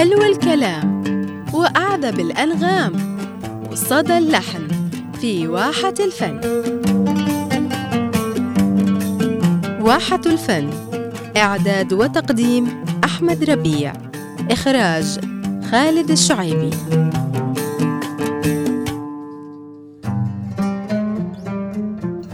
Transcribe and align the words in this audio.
حلو 0.00 0.22
الكلام. 0.22 1.02
وأعذب 1.52 2.20
الأنغام 2.20 3.18
وصدى 3.70 4.18
اللحن. 4.18 4.68
في 5.20 5.48
واحة 5.48 5.94
الفن. 6.00 6.40
واحة 9.80 10.20
الفن. 10.26 10.70
إعداد 11.36 11.92
وتقديم 11.92 12.84
أحمد 13.04 13.50
ربيع. 13.50 13.92
إخراج 14.50 15.20
خالد 15.70 16.10
الشعيبي. 16.10 16.70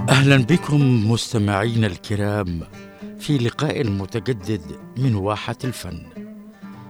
أهلا 0.09 0.37
بكم 0.37 1.11
مستمعينا 1.11 1.87
الكرام 1.87 2.61
في 3.19 3.39
لقاء 3.39 3.85
متجدد 3.85 4.63
من 4.97 5.15
واحة 5.15 5.59
الفن. 5.65 6.16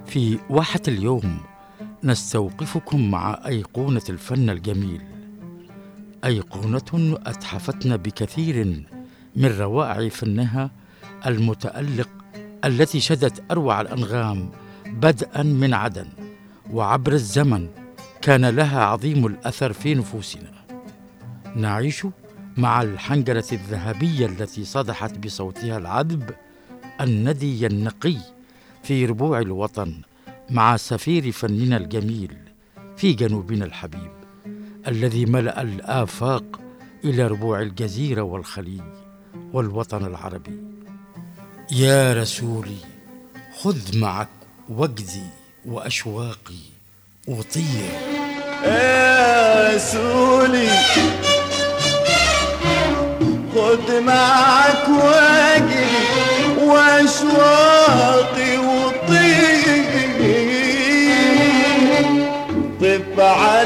في 0.07 0.39
واحة 0.51 0.81
اليوم 0.89 1.41
نستوقفكم 2.05 3.11
مع 3.11 3.41
أيقونة 3.47 4.03
الفن 4.09 4.51
الجميل. 4.51 5.03
أيقونة 6.25 7.19
أتحفتنا 7.27 7.97
بكثير 7.97 8.83
من 9.37 9.59
روائع 9.59 10.09
فنها 10.09 10.71
المتألق 11.27 12.09
التي 12.65 13.01
شدت 13.01 13.43
أروع 13.51 13.81
الأنغام 13.81 14.51
بدءا 14.87 15.43
من 15.43 15.75
عدن 15.75 16.07
وعبر 16.73 17.13
الزمن 17.13 17.69
كان 18.23 18.47
لها 18.47 18.85
عظيم 18.85 19.27
الأثر 19.27 19.73
في 19.73 19.95
نفوسنا. 19.95 20.53
نعيش 21.57 22.07
مع 22.57 22.83
الحنجرة 22.83 23.47
الذهبية 23.53 24.27
التي 24.27 24.65
صدحت 24.65 25.19
بصوتها 25.19 25.79
العذب 25.79 26.31
الندي 27.01 27.67
النقي 27.67 28.36
في 28.87 29.07
ربوع 29.07 29.41
الوطن 29.41 29.95
مع 30.51 30.77
سفير 30.77 31.33
فننا 31.33 31.77
الجميل 31.77 32.37
في 32.97 33.13
جنوبنا 33.13 33.65
الحبيب 33.65 34.11
الذي 34.89 35.27
ملأ 35.27 35.63
الآفاق 35.63 36.61
إلى 37.05 37.27
ربوع 37.27 37.63
الجزيرة 37.63 38.23
والخليج 38.23 38.81
والوطن 39.53 40.05
العربي. 40.07 40.61
يا 41.73 42.13
رسولي 42.15 42.77
خذ 43.61 43.99
معك 43.99 44.29
وجدي 44.69 45.27
وأشواقي 45.65 46.63
وطير 47.29 47.91
يا 48.65 49.75
رسولي 49.75 50.69
خد 53.55 53.91
معك 53.91 54.89
واجري 54.89 55.97
وأشواقي 56.59 58.57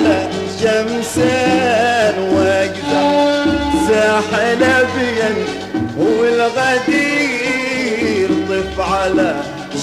على 0.01 0.29
شمسان 0.61 2.17
واجدع 2.19 3.45
ساحل 3.89 4.63
ابين 4.65 5.37
والغدير 5.99 7.49
طف 8.49 8.81
على 8.81 9.31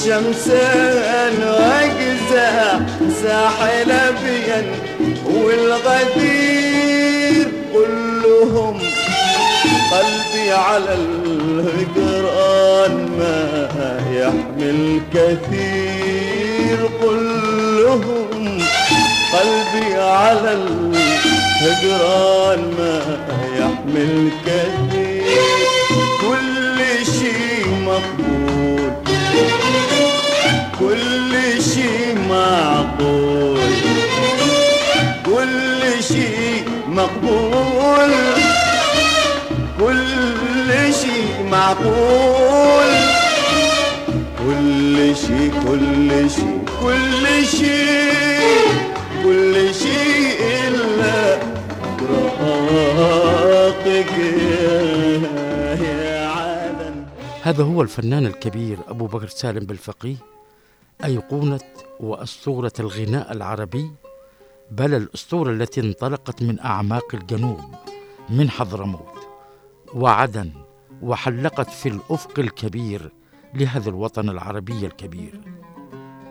شمسان 0.06 1.34
واجزع 1.44 2.80
ساحل 3.24 3.92
ابين 3.92 4.66
والغدير 5.26 6.68
كلهم 7.74 8.76
قلبي 9.92 10.48
على 10.52 10.94
الهجران 10.94 12.94
ما 13.20 13.38
يحمل 14.12 14.80
كثير 15.14 16.80
كلهم 17.02 18.37
قلبي 19.38 19.94
على 20.02 20.52
الهجران 21.62 22.62
ما 22.78 23.02
يحمل 23.60 24.30
كثير. 24.46 25.24
كل 26.22 26.80
شيء 27.06 27.68
مقبول. 27.86 28.92
كل 30.80 31.34
شيء 31.64 32.18
معقول. 32.30 33.60
كل 35.26 36.04
شيء 36.04 36.66
مقبول. 36.88 38.12
كل 39.80 40.70
شيء 40.94 41.30
معقول. 41.52 42.92
كل 44.40 45.16
شيء 45.16 45.52
كل 45.68 46.10
شيء 46.30 46.60
كل 46.82 47.26
شيء. 47.58 48.97
كل 49.28 49.74
شيء 49.74 50.40
إلا 50.68 51.40
فراقك 52.40 54.12
يا 55.82 56.28
عالم 56.28 57.06
هذا 57.42 57.64
هو 57.64 57.82
الفنان 57.82 58.26
الكبير 58.26 58.78
أبو 58.88 59.06
بكر 59.06 59.28
سالم 59.28 59.66
بالفقيه 59.66 60.16
أيقونة 61.06 61.60
وأسطورة 62.00 62.72
الغناء 62.80 63.32
العربي. 63.32 63.92
بل 64.72 64.94
الأسطورة 64.94 65.52
التي 65.52 65.82
انطلقت 65.82 66.42
من 66.44 66.60
أعماق 66.60 67.16
الجنوب 67.16 67.76
من 68.30 68.50
حضرموت. 68.50 69.28
وعدن 69.94 70.52
وحلقت 71.02 71.70
في 71.70 71.90
الأفق 71.90 72.40
الكبير 72.40 73.12
لهذا 73.54 73.90
الوطن 73.90 74.30
العربي 74.30 74.86
الكبير. 74.86 75.42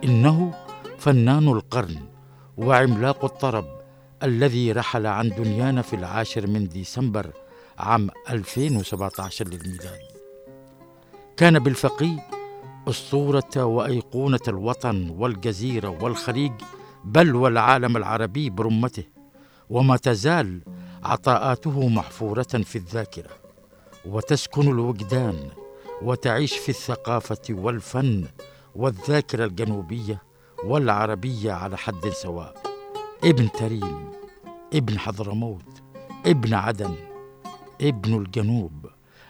إنه 0.05 0.55
فنان 0.99 1.49
القرن 1.49 2.16
وعملاق 2.57 3.25
الطرب 3.25 3.65
الذي 4.23 4.73
رحل 4.73 5.07
عن 5.07 5.29
دنيانا 5.29 5.83
في 5.83 5.97
العاشر 5.97 6.47
من 6.47 6.69
ديسمبر 6.69 7.31
عام 7.79 8.11
2017 8.31 9.49
للميلاد. 9.49 10.01
كان 11.37 11.59
بالفقيه 11.59 12.29
أسطورة 12.89 13.65
وأيقونة 13.65 14.41
الوطن 14.49 15.11
والجزيرة 15.11 15.89
والخليج 15.89 16.53
بل 17.05 17.35
والعالم 17.35 17.97
العربي 17.97 18.51
برمته 18.51 19.05
وما 19.71 19.97
تزال 19.97 20.61
عطاءاته 21.05 21.89
محفورة 21.89 22.43
في 22.43 22.77
الذاكرة 22.77 23.31
وتسكن 24.07 24.69
الوجدان 24.71 25.49
وتعيش 26.03 26.57
في 26.59 26.69
الثقافة 26.69 27.43
والفن 27.51 28.25
والذاكرة 28.75 29.45
الجنوبية 29.45 30.23
والعربية 30.67 31.53
على 31.53 31.77
حد 31.77 32.09
سواء 32.09 32.55
ابن 33.25 33.53
تريم 33.53 34.11
ابن 34.75 34.99
حضرموت 34.99 35.83
ابن 36.27 36.55
عدن 36.55 36.95
ابن 37.81 38.15
الجنوب 38.15 38.87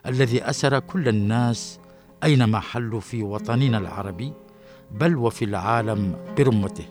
الذي 0.07 0.43
أسر 0.51 0.79
كل 0.79 1.09
الناس 1.09 1.81
أينما 2.25 2.61
حلوا 2.61 3.01
في 3.01 3.23
وطننا 3.23 3.79
العربي 3.79 4.33
بل 4.91 5.17
وفي 5.17 5.45
العالم 5.45 6.17
برمته. 6.39 6.85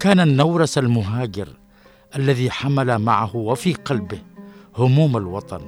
كان 0.00 0.20
النورس 0.20 0.78
المهاجر 0.78 1.48
الذي 2.16 2.50
حمل 2.50 2.98
معه 2.98 3.36
وفي 3.36 3.74
قلبه 3.74 4.18
هموم 4.76 5.16
الوطن 5.16 5.60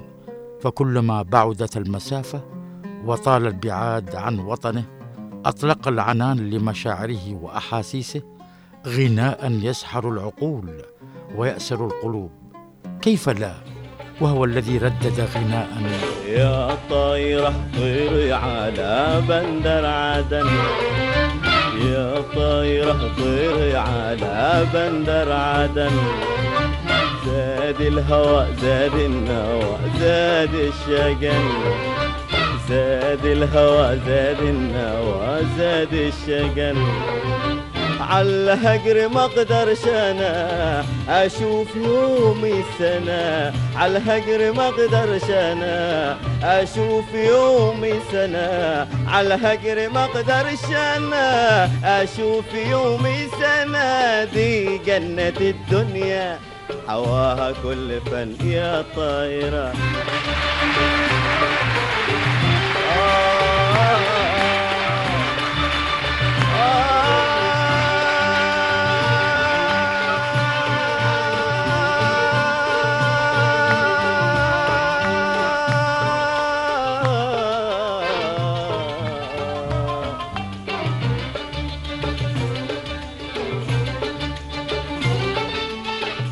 فكلما 0.60 1.22
بعدت 1.22 1.76
المسافة 1.76 2.42
وطال 3.04 3.47
البعاد 3.47 4.15
عن 4.16 4.38
وطنه 4.38 4.97
أطلق 5.48 5.88
العنان 5.88 6.50
لمشاعره 6.50 7.34
وأحاسيسه 7.42 8.22
غناء 8.86 9.53
يسحر 9.62 10.09
العقول 10.09 10.82
ويأسر 11.36 11.86
القلوب. 11.86 12.31
كيف 13.03 13.28
لا؟ 13.28 13.54
وهو 14.20 14.44
الذي 14.44 14.78
ردد 14.78 15.28
غناء. 15.34 15.69
يا 16.26 16.76
طايرة 16.91 17.54
طيري 17.76 18.32
على 18.32 19.22
بندر 19.28 19.86
عدن. 19.86 20.48
يا 21.84 22.21
طايرة 22.34 23.12
طيري 23.18 23.77
على 23.77 24.66
بندر 24.74 25.33
عدن. 25.33 25.97
زاد 27.27 27.80
الهوى 27.80 28.47
زاد 28.62 28.94
النوى 28.94 29.78
زاد 29.98 30.54
الشجن. 30.54 31.44
زاد 32.68 33.24
الهوى 33.24 33.98
زاد 34.06 34.41
النوى 34.41 35.41
زاد 35.59 35.92
الشجن. 35.92 36.76
على 38.00 38.53
هجر 38.65 39.09
ما 39.09 39.24
أقدرش 39.24 39.84
أنا 39.88 40.84
أشوف 41.09 41.76
يومي 41.76 42.65
على 43.76 43.98
هجر 43.98 44.53
ما 44.53 44.68
أقدرش 44.68 45.30
أنا 45.30 46.16
أشوف 46.42 47.04
يومي 47.15 47.92
على 49.06 49.34
هجر 49.34 49.88
ما 49.91 50.04
أقدرش 50.04 50.65
أنا 50.97 51.65
أشوف 51.84 52.44
يومي 52.70 53.28
سنة 53.41 54.24
دي 54.24 54.78
جنة 54.78 55.41
الدنيا 55.41 56.38
حواها 56.88 57.53
كل 57.62 58.00
فن 58.00 58.34
يا 58.47 58.84
طايرة. 58.97 59.72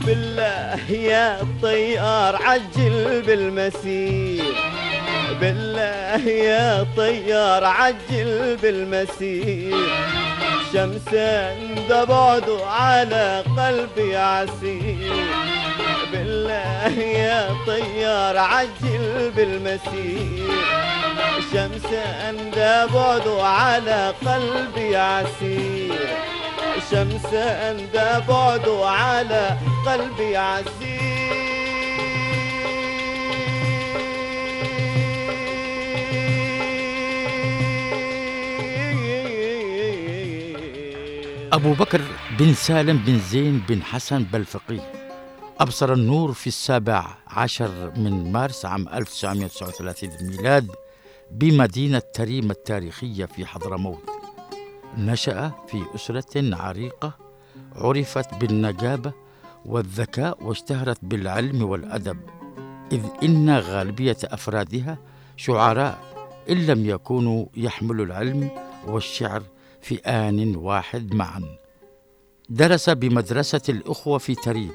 بالله 0.07 0.91
يا 0.91 1.39
طيار 1.63 2.37
عجل 2.37 3.23
بالمسير 3.27 4.45
بال 5.41 5.66
يا 6.27 6.87
طيار 6.97 7.65
عجل 7.65 8.57
بالمسير. 8.63 9.77
شمسا 10.73 11.57
بعد 11.91 12.51
على 12.67 13.45
قلبي 13.59 14.17
عسير. 14.17 15.27
بالله 16.13 16.99
يا 16.99 17.49
طيار 17.67 18.37
عجل 18.39 19.33
بالمسير. 19.37 20.51
شمسا 21.53 22.35
بعد 22.95 23.29
على 23.29 24.15
قلبي 24.27 24.97
عسير. 24.97 26.09
شمسا 26.91 27.77
بعد 28.29 28.69
على 28.69 29.57
قلبي 29.87 30.37
عسير. 30.37 30.96
أبو 41.57 41.73
بكر 41.73 42.01
بن 42.39 42.55
سالم 42.55 42.99
بن 42.99 43.19
زين 43.19 43.63
بن 43.69 43.83
حسن 43.83 44.23
بلفقي. 44.25 44.81
أبصر 45.61 45.93
النور 45.93 46.33
في 46.33 46.47
السابع 46.47 47.07
عشر 47.27 47.93
من 47.97 48.33
مارس 48.33 48.67
عام 48.67 48.89
1939 48.89 50.11
الميلاد 50.21 50.71
بمدينة 51.31 52.03
تريم 52.15 52.51
التاريخية 52.51 53.25
في 53.25 53.47
حضرموت. 53.47 54.11
نشأ 54.99 55.53
في 55.69 55.85
أسرة 55.95 56.57
عريقة 56.57 57.13
عرفت 57.77 58.35
بالنجابة 58.35 59.13
والذكاء 59.65 60.43
واشتهرت 60.43 60.99
بالعلم 61.03 61.63
والأدب 61.63 62.19
إذ 62.93 63.05
إن 63.23 63.59
غالبية 63.59 64.17
أفرادها 64.25 64.99
شعراء 65.37 65.99
إن 66.51 66.67
لم 66.67 66.87
يكونوا 66.87 67.47
يحملوا 67.57 68.05
العلم 68.07 68.51
والشعر 68.87 69.43
في 69.87 69.97
آن 69.99 70.57
واحد 70.57 71.15
معا. 71.15 71.43
درس 72.49 72.91
بمدرسة 72.91 73.61
الأخوة 73.69 74.19
في 74.19 74.35
تريم 74.35 74.73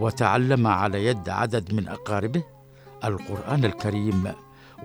وتعلم 0.00 0.66
على 0.66 1.04
يد 1.04 1.28
عدد 1.28 1.74
من 1.74 1.88
أقاربه 1.88 2.42
القرآن 3.04 3.64
الكريم 3.64 4.32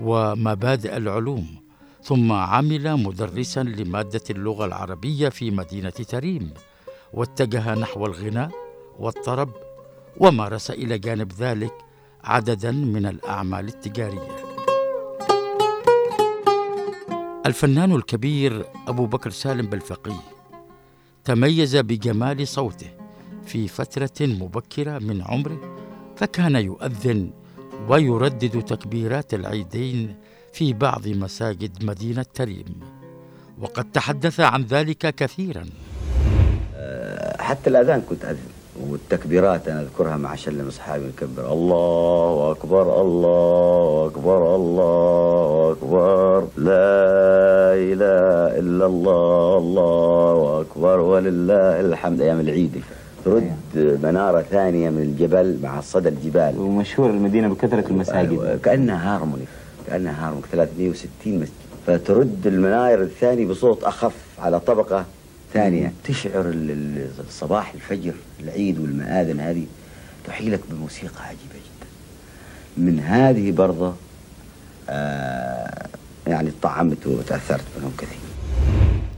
ومبادئ 0.02 0.98
العلوم 0.98 1.48
ثم 2.04 2.32
عمل 2.32 2.98
مدرسا 2.98 3.64
لمادة 3.64 4.22
اللغة 4.30 4.66
العربية 4.66 5.30
في 5.30 5.52
مدينة 5.52 5.90
تريم 5.90 6.54
واتجه 7.14 7.76
نحو 7.76 8.06
الغناء 8.06 8.52
والطرب 9.00 9.50
ومارس 10.18 10.72
إلى 10.72 10.98
جانب 10.98 11.32
ذلك 11.32 11.74
عددا 12.24 12.72
من 12.72 13.06
الأعمال 13.06 13.68
التجارية. 13.68 14.55
الفنان 17.46 17.96
الكبير 17.96 18.66
أبو 18.88 19.06
بكر 19.06 19.30
سالم 19.30 19.66
بالفقيه 19.66 20.20
تميز 21.24 21.76
بجمال 21.76 22.48
صوته 22.48 22.90
في 23.46 23.68
فترة 23.68 24.12
مبكرة 24.22 25.00
من 25.00 25.22
عمره 25.22 25.78
فكان 26.16 26.56
يؤذن 26.56 27.32
ويردد 27.90 28.62
تكبيرات 28.62 29.34
العيدين 29.34 30.16
في 30.54 30.74
بعض 30.74 31.08
مساجد 31.08 31.84
مدينة 31.84 32.26
تريم. 32.34 32.80
وقد 33.60 33.92
تحدث 33.92 34.40
عن 34.40 34.64
ذلك 34.64 35.16
كثيرا. 35.16 35.66
حتى 37.40 37.70
الأذان 37.70 38.02
كنت 38.02 38.26
أذن. 38.26 38.55
والتكبيرات 38.82 39.68
أنا 39.68 39.82
أذكرها 39.82 40.18
مع 40.18 40.36
شلم 40.36 40.68
أصحابي 40.68 41.06
نكبر 41.06 41.54
الله 41.54 42.52
أكبر 42.52 43.02
الله 43.02 44.06
أكبر 44.08 44.56
الله 44.56 45.72
أكبر 45.72 46.40
لا 46.58 47.74
إله 47.74 48.60
إلا 48.60 48.86
الله 48.86 49.58
الله 49.58 50.62
أكبر 50.62 51.00
ولله 51.00 51.80
الحمد. 51.80 52.22
أيام 52.22 52.40
العيد 52.40 52.82
ترد 53.26 53.52
منارة 54.04 54.42
ثانية 54.42 54.90
من 54.90 55.02
الجبل 55.02 55.58
مع 55.64 55.82
صدى 55.82 56.10
الجبال. 56.10 56.60
ومشهور 56.60 57.10
المدينة 57.10 57.48
بكثرة 57.48 57.88
المساجد. 57.90 58.32
أيوة، 58.32 58.58
كأنها 58.58 59.16
هارموني 59.16 59.46
كأنها 59.88 60.28
هارموني 60.28 60.46
360 60.52 61.40
مسجد. 61.40 61.66
فترد 61.88 62.48
المناير 62.48 63.02
الثاني 63.02 63.46
بصوت 63.46 63.84
أخف 63.84 64.16
على 64.40 64.60
طبقة 64.60 65.06
ثانية 65.56 65.94
تشعر 66.04 66.42
ال- 66.50 66.72
ال- 66.72 67.10
الصباح 67.28 67.74
الفجر 67.74 68.14
العيد 68.40 68.80
والمآذن 68.80 69.40
هذه 69.40 69.66
تحيلك 70.26 70.60
بموسيقى 70.70 71.24
عجيبة 71.24 71.54
جدا. 71.56 71.88
من 72.78 73.00
هذه 73.00 73.52
برضه 73.52 73.94
آه 74.90 75.88
يعني 76.28 76.52
طعمت 76.62 77.08
وتأثرت 77.08 77.64
منهم 77.78 77.92
كثير. 77.98 78.18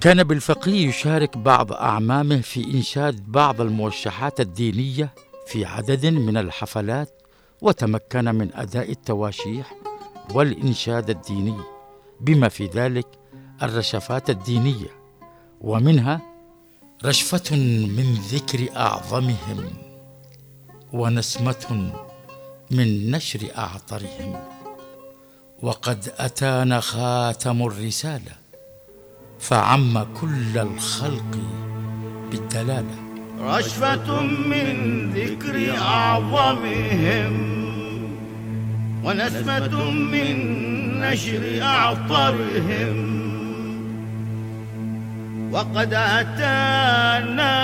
كان 0.02 0.24
بالفقيه 0.24 0.88
يشارك 0.88 1.38
بعض 1.38 1.74
أعمامه 1.74 2.42
في 2.42 2.64
إنشاد 2.74 3.24
بعض 3.28 3.62
الموشحات 3.62 4.40
الدينية 4.40 5.10
في 5.48 5.66
عدد 5.66 6.06
من 6.06 6.38
الحفلات 6.38 7.10
وتمكن 7.62 8.36
من 8.36 8.50
أداء 8.56 8.92
التواشيح 8.92 9.76
والإنشاد 10.34 11.10
الديني 11.10 11.56
بما 12.22 12.50
في 12.50 12.66
ذلك 12.66 13.06
الرشفات 13.64 14.30
الدينية. 14.30 14.97
ومنها 15.62 16.22
رشفة 17.06 17.56
من 17.98 18.14
ذكر 18.32 18.78
أعظمهم 18.78 19.66
ونسمة 20.94 21.92
من 22.72 23.12
نشر 23.12 23.40
أعطرهم. 23.58 24.36
وقد 25.62 26.12
أتانا 26.18 26.80
خاتم 26.80 27.62
الرسالة 27.62 28.32
فعم 29.40 30.04
كل 30.22 30.58
الخلق 30.58 31.38
بالدلالة. 32.32 32.96
رشفة 33.42 34.22
من 34.22 35.10
ذكر 35.14 35.78
أعظمهم 35.78 37.34
ونسمة 39.04 39.92
من 39.92 40.38
نشر 41.00 41.62
أعطرهم. 41.62 43.17
وقد 45.52 45.94
أتانا 45.94 47.58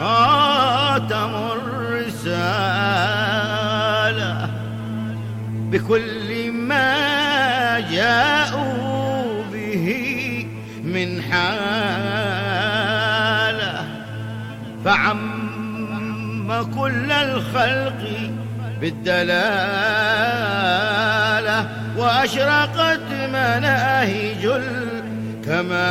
خاتم 0.00 1.34
الرسالة 1.52 2.36
بكل 5.70 6.52
ما 6.52 7.80
جاءوا 7.80 9.42
به 9.52 10.46
من 10.84 11.22
حالة. 11.22 11.46
فعم 14.84 15.36
كل 16.62 17.12
الخلق 17.12 18.30
بالدلالة 18.80 19.46
وأشرقت 21.96 23.10
مناهج 23.10 24.46
الكمال 25.46 25.86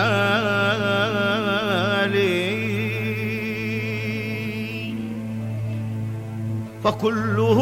فكله 6.84 7.60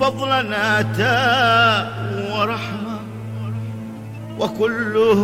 فضلا 0.00 0.80
أتى 0.80 1.86
ورحمة. 2.32 3.00
وكله 4.40 5.22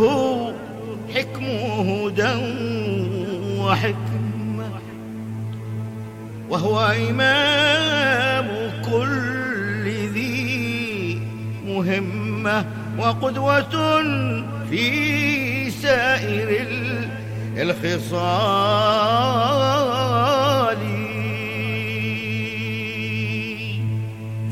حكم 1.15 1.45
هدى 1.89 2.33
وحكمة. 3.59 4.69
وهو 6.49 6.79
إمام 7.09 8.47
كل 8.91 9.83
ذي 10.13 11.21
مهمة 11.67 12.65
وقدوة 12.99 14.01
في 14.69 15.62
سائر 15.83 16.49
ال- 16.61 17.09
الخصال. 17.57 18.23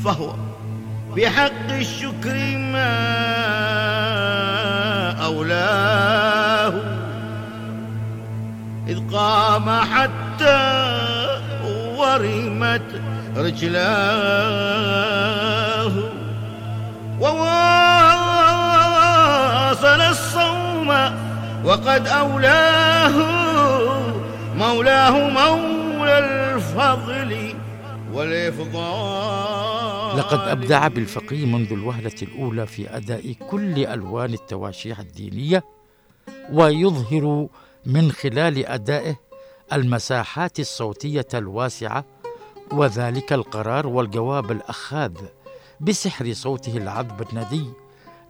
فهو 0.04 0.34
بحق 1.16 1.68
الشكر 1.70 2.36
ما 2.56 2.92
أولاه. 5.24 6.72
إذ 8.88 8.98
قام 9.12 9.70
حتى 9.70 10.62
ورمت 11.96 12.82
رجلاه 13.36 14.32
وواصل 17.20 17.60
الصوم 20.00 20.61
وقد 21.64 22.06
أولاه 22.06 23.16
مولاه 24.54 25.28
مولى 25.28 26.18
الفضل 26.54 27.54
والإفضال. 28.12 30.18
لقد 30.18 30.38
أبدع 30.48 30.88
بالفقيه 30.88 31.46
منذ 31.46 31.72
الوهلة 31.72 32.12
الأولى 32.22 32.66
في 32.66 32.96
أداء 32.96 33.32
كل 33.50 33.86
ألوان 33.86 34.34
التواشيح 34.34 34.98
الدينية 34.98 35.64
ويظهر 36.52 37.46
من 37.86 38.12
خلال 38.12 38.66
أدائه 38.66 39.16
المساحات 39.72 40.60
الصوتية 40.60 41.26
الواسعة 41.34 42.04
وذلك 42.72 43.32
القرار 43.32 43.86
والجواب 43.86 44.50
الأخاذ 44.50 45.12
بسحر 45.80 46.32
صوته 46.32 46.76
العذب 46.76 47.26
الندي 47.32 47.64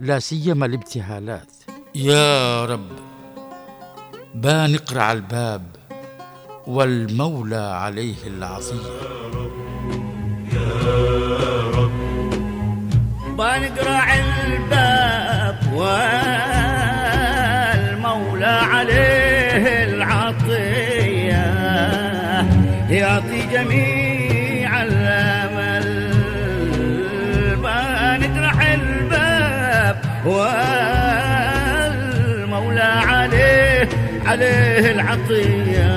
لا 0.00 0.18
سيما 0.18 0.66
الابتهالات. 0.66 1.52
يا 1.94 2.64
رب. 2.64 3.11
بان 4.34 4.74
اقرع 4.74 5.12
الباب 5.12 5.62
والمولى 6.66 7.56
عليه 7.56 8.26
العصيه 8.26 8.76
بنقرع 13.38 14.14
الباب 14.14 15.72
والمولى 18.12 18.46
عليه 18.46 19.84
العطية. 19.84 21.44
يعطي 22.90 23.46
جميع 23.52 24.82
الأمل. 24.82 26.12
بنقرع 27.56 28.74
الباب 28.74 29.96
والمولى 30.26 31.01
عليه 34.32 34.90
العطية 34.90 35.92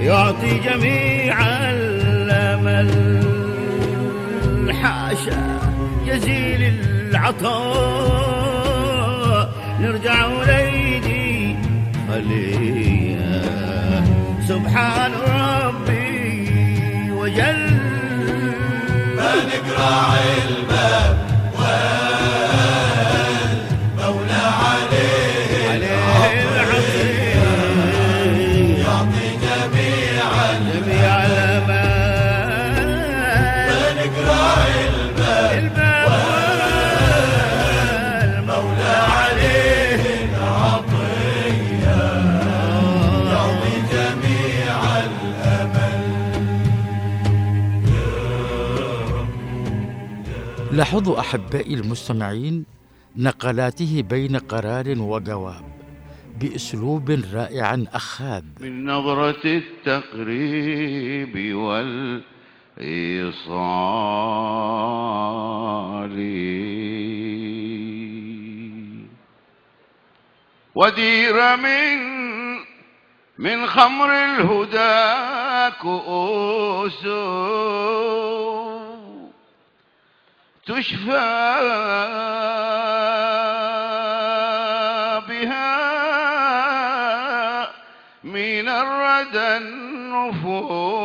يعطي 0.00 0.58
جميع 0.58 1.36
الأمل. 1.70 2.90
حاشا 4.82 5.60
جزيل 6.06 6.62
العطاء 7.10 7.88
نرجع 9.80 10.26
وليدي 10.26 11.56
خليه 12.08 13.18
سبحان 14.48 15.12
ربي 15.12 16.50
وجل. 17.10 17.78
نقرع 19.16 20.14
الباب. 20.48 21.18
لاحظوا 50.88 51.20
أحبائي 51.20 51.74
المستمعين 51.74 52.64
نقلاته 53.16 54.04
بين 54.10 54.36
قرار 54.36 54.94
وجواب 54.98 55.64
بأسلوب 56.40 57.10
رائع 57.34 57.84
اخاذ 57.92 58.44
من 58.60 58.84
نظرة 58.84 59.44
التقريب 59.44 61.34
والإيصال. 61.54 62.28
ودير 70.74 71.56
من 71.56 71.98
من 73.38 73.66
خمر 73.66 74.10
الهدى 74.10 75.74
كؤوس. 75.82 77.04
تشفى 80.68 81.28
بها 85.28 85.78
من 88.24 88.68
الردى 88.68 89.56
النفوس. 89.56 90.98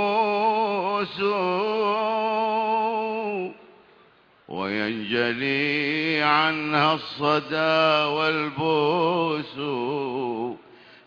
وينجلي 4.48 6.22
عنها 6.24 6.94
الصدى 6.94 8.06
والبوس 8.16 9.58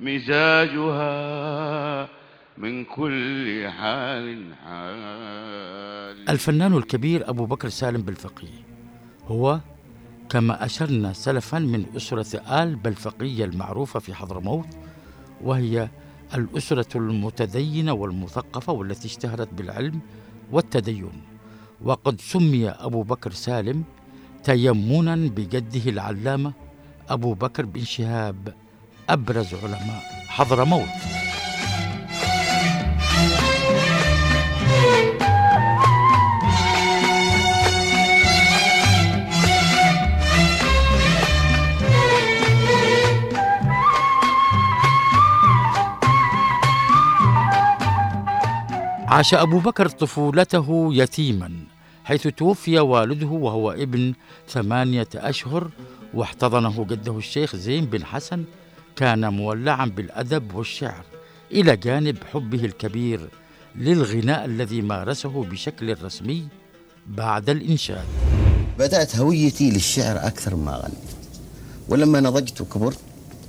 مزاجها 0.00 1.36
من 2.58 2.84
كل 2.84 3.68
حال 3.68 4.54
حال. 4.64 6.28
الفنان 6.28 6.74
الكبير 6.76 7.30
أبو 7.30 7.46
بكر 7.46 7.68
سالم 7.68 8.02
بالفقيه 8.02 8.66
هو 9.26 9.60
كما 10.30 10.64
أشرنا 10.64 11.12
سلفا 11.12 11.58
من 11.58 11.86
أسرة 11.96 12.62
آل 12.62 12.76
بلفقية 12.76 13.44
المعروفة 13.44 14.00
في 14.00 14.14
حضرموت 14.14 14.66
وهي 15.40 15.88
الأسرة 16.34 16.96
المتدينة 16.96 17.92
والمثقفة 17.92 18.72
والتي 18.72 19.06
اشتهرت 19.06 19.54
بالعلم 19.54 20.00
والتدين. 20.52 21.22
وقد 21.84 22.20
سمي 22.20 22.68
أبو 22.68 23.02
بكر 23.02 23.30
سالم 23.30 23.84
تيمنا 24.44 25.14
بجده 25.14 25.90
العلامة 25.90 26.52
أبو 27.08 27.34
بكر 27.34 27.64
بن 27.66 27.84
شهاب 27.84 28.54
أبرز 29.08 29.54
علماء 29.54 30.02
حضرموت. 30.28 31.25
عاش 49.06 49.34
أبو 49.34 49.58
بكر 49.58 49.88
طفولته 49.88 50.88
يتيما 50.94 51.52
حيث 52.04 52.26
توفي 52.26 52.78
والده 52.78 53.26
وهو 53.26 53.70
ابن 53.72 54.14
ثمانية 54.48 55.08
أشهر 55.14 55.70
واحتضنه 56.14 56.84
جده 56.84 57.18
الشيخ 57.18 57.56
زين 57.56 57.84
بن 57.84 58.04
حسن 58.04 58.44
كان 58.96 59.28
مولعا 59.32 59.86
بالأدب 59.86 60.54
والشعر 60.54 61.04
إلى 61.52 61.76
جانب 61.76 62.16
حبه 62.32 62.64
الكبير 62.64 63.28
للغناء 63.76 64.44
الذي 64.44 64.82
مارسه 64.82 65.44
بشكل 65.44 66.02
رسمي 66.02 66.48
بعد 67.06 67.50
الإنشاد. 67.50 68.04
بدأت 68.78 69.16
هويتي 69.16 69.70
للشعر 69.70 70.16
أكثر 70.16 70.56
ما 70.56 70.72
غنيت 70.76 71.10
ولما 71.88 72.20
نضجت 72.20 72.60
وكبرت 72.60 72.98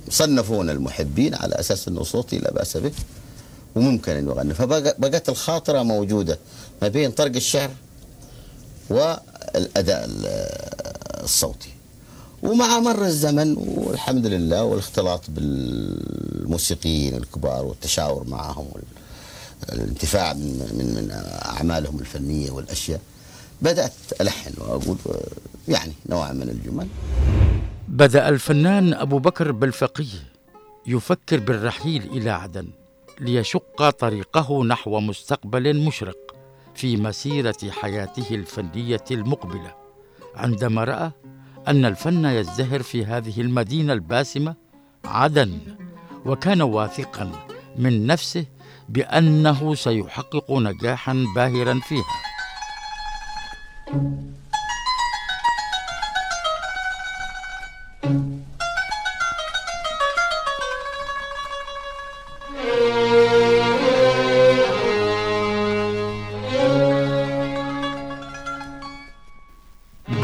صنفونا 0.08 0.72
المحبين 0.72 1.34
على 1.34 1.54
أساس 1.54 1.88
أنه 1.88 2.02
صوتي 2.02 2.38
لا 2.38 2.52
بأس 2.52 2.76
به. 2.76 2.92
وممكن 3.74 4.12
أن 4.12 4.26
يغني. 4.28 4.54
فبقت 4.54 5.28
الخاطرة 5.28 5.82
موجودة 5.82 6.38
ما 6.82 6.88
بين 6.88 7.10
طرق 7.10 7.36
الشعر 7.36 7.70
والأداء 8.90 10.04
ال- 10.04 10.26
الصوتي. 11.24 11.68
ومع 12.42 12.78
مر 12.78 13.04
الزمن 13.04 13.54
والحمد 13.58 14.26
لله 14.26 14.64
والاختلاط 14.64 15.22
بالموسيقيين 15.28 17.14
الكبار 17.14 17.64
والتشاور 17.64 18.24
معهم 18.28 18.66
والانتفاع 19.68 20.32
من, 20.32 20.70
من, 20.74 20.86
من 20.94 21.10
أعمالهم 21.44 21.98
الفنية 22.00 22.50
والأشياء 22.50 23.00
بدأت 23.62 23.92
ألحن 24.20 24.52
وأقول 24.58 24.96
يعني 25.68 25.92
نوع 26.08 26.32
من 26.32 26.42
الجمل. 26.48 26.88
بدأ 27.88 28.28
الفنان 28.28 28.94
أبو 28.94 29.18
بكر 29.18 29.52
بالفقيه 29.52 30.22
يفكر 30.86 31.38
بالرحيل 31.40 32.02
إلى 32.12 32.30
عدن. 32.30 32.66
ليشق 33.20 33.90
طريقه 33.90 34.64
نحو 34.64 35.00
مستقبل 35.00 35.76
مشرق 35.86 36.36
في 36.74 36.96
مسيرة 36.96 37.56
حياته 37.70 38.34
الفنية 38.34 39.04
المقبلة 39.10 39.74
عندما 40.34 40.84
رأى 40.84 41.10
أن 41.68 41.84
الفن 41.84 42.24
يزدهر 42.24 42.82
في 42.82 43.04
هذه 43.04 43.40
المدينة 43.40 43.92
الباسمة 43.92 44.54
عدن 45.04 45.58
وكان 46.26 46.62
واثقا 46.62 47.32
من 47.76 48.06
نفسه 48.06 48.46
بأنه 48.88 49.74
سيحقق 49.74 50.52
نجاحا 50.52 51.24
باهرا 51.34 51.80
فيها. 51.88 52.04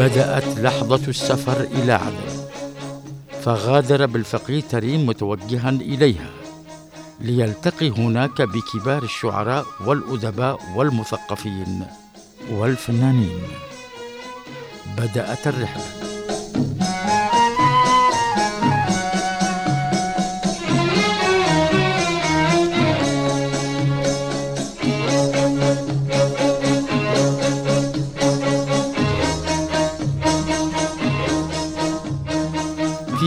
بدأت 0.04 0.58
لحظة 0.58 1.08
السفر 1.08 1.60
إلى 1.60 1.92
عدن 1.92 2.46
فغادر 3.42 4.06
بالفقيه 4.06 4.60
تريم 4.60 5.06
متوجها 5.06 5.70
إليها 5.70 6.30
ليلتقي 7.20 7.90
هناك 7.90 8.42
بكبار 8.42 9.02
الشعراء 9.02 9.66
والأدباء 9.86 10.58
والمثقفين 10.76 11.86
والفنانين. 12.50 13.42
بدأت 14.98 15.46
الرحلة. 15.46 16.03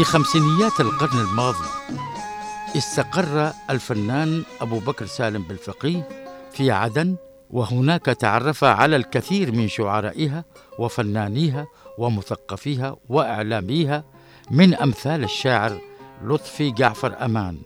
خمسينيات 0.08 0.80
القرن 0.80 1.20
الماضي 1.20 1.68
استقر 2.78 3.52
الفنان 3.70 4.44
أبو 4.62 4.80
بكر 4.80 5.06
سالم 5.06 5.44
بالفقيه 5.44 6.10
في 6.52 6.72
عدن 6.72 7.16
وهناك 7.50 8.06
تعرف 8.06 8.64
على 8.64 8.96
الكثير 8.96 9.52
من 9.52 9.68
شعرائها 9.68 10.46
وفنانيها 10.80 11.66
ومثقفيها 11.98 12.96
وإعلاميها 13.10 14.04
من 14.52 14.74
أمثال 14.74 15.24
الشاعر 15.24 15.80
لطفي 16.24 16.72
جعفر 16.72 17.26
أمان 17.26 17.58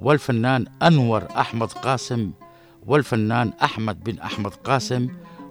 والفنان 0.00 0.66
أنور 0.82 1.22
أحمد 1.36 1.72
قاسم 1.72 2.30
والفنان 2.86 3.52
أحمد 3.62 4.04
بن 4.04 4.18
أحمد 4.18 4.54
قاسم 4.54 5.08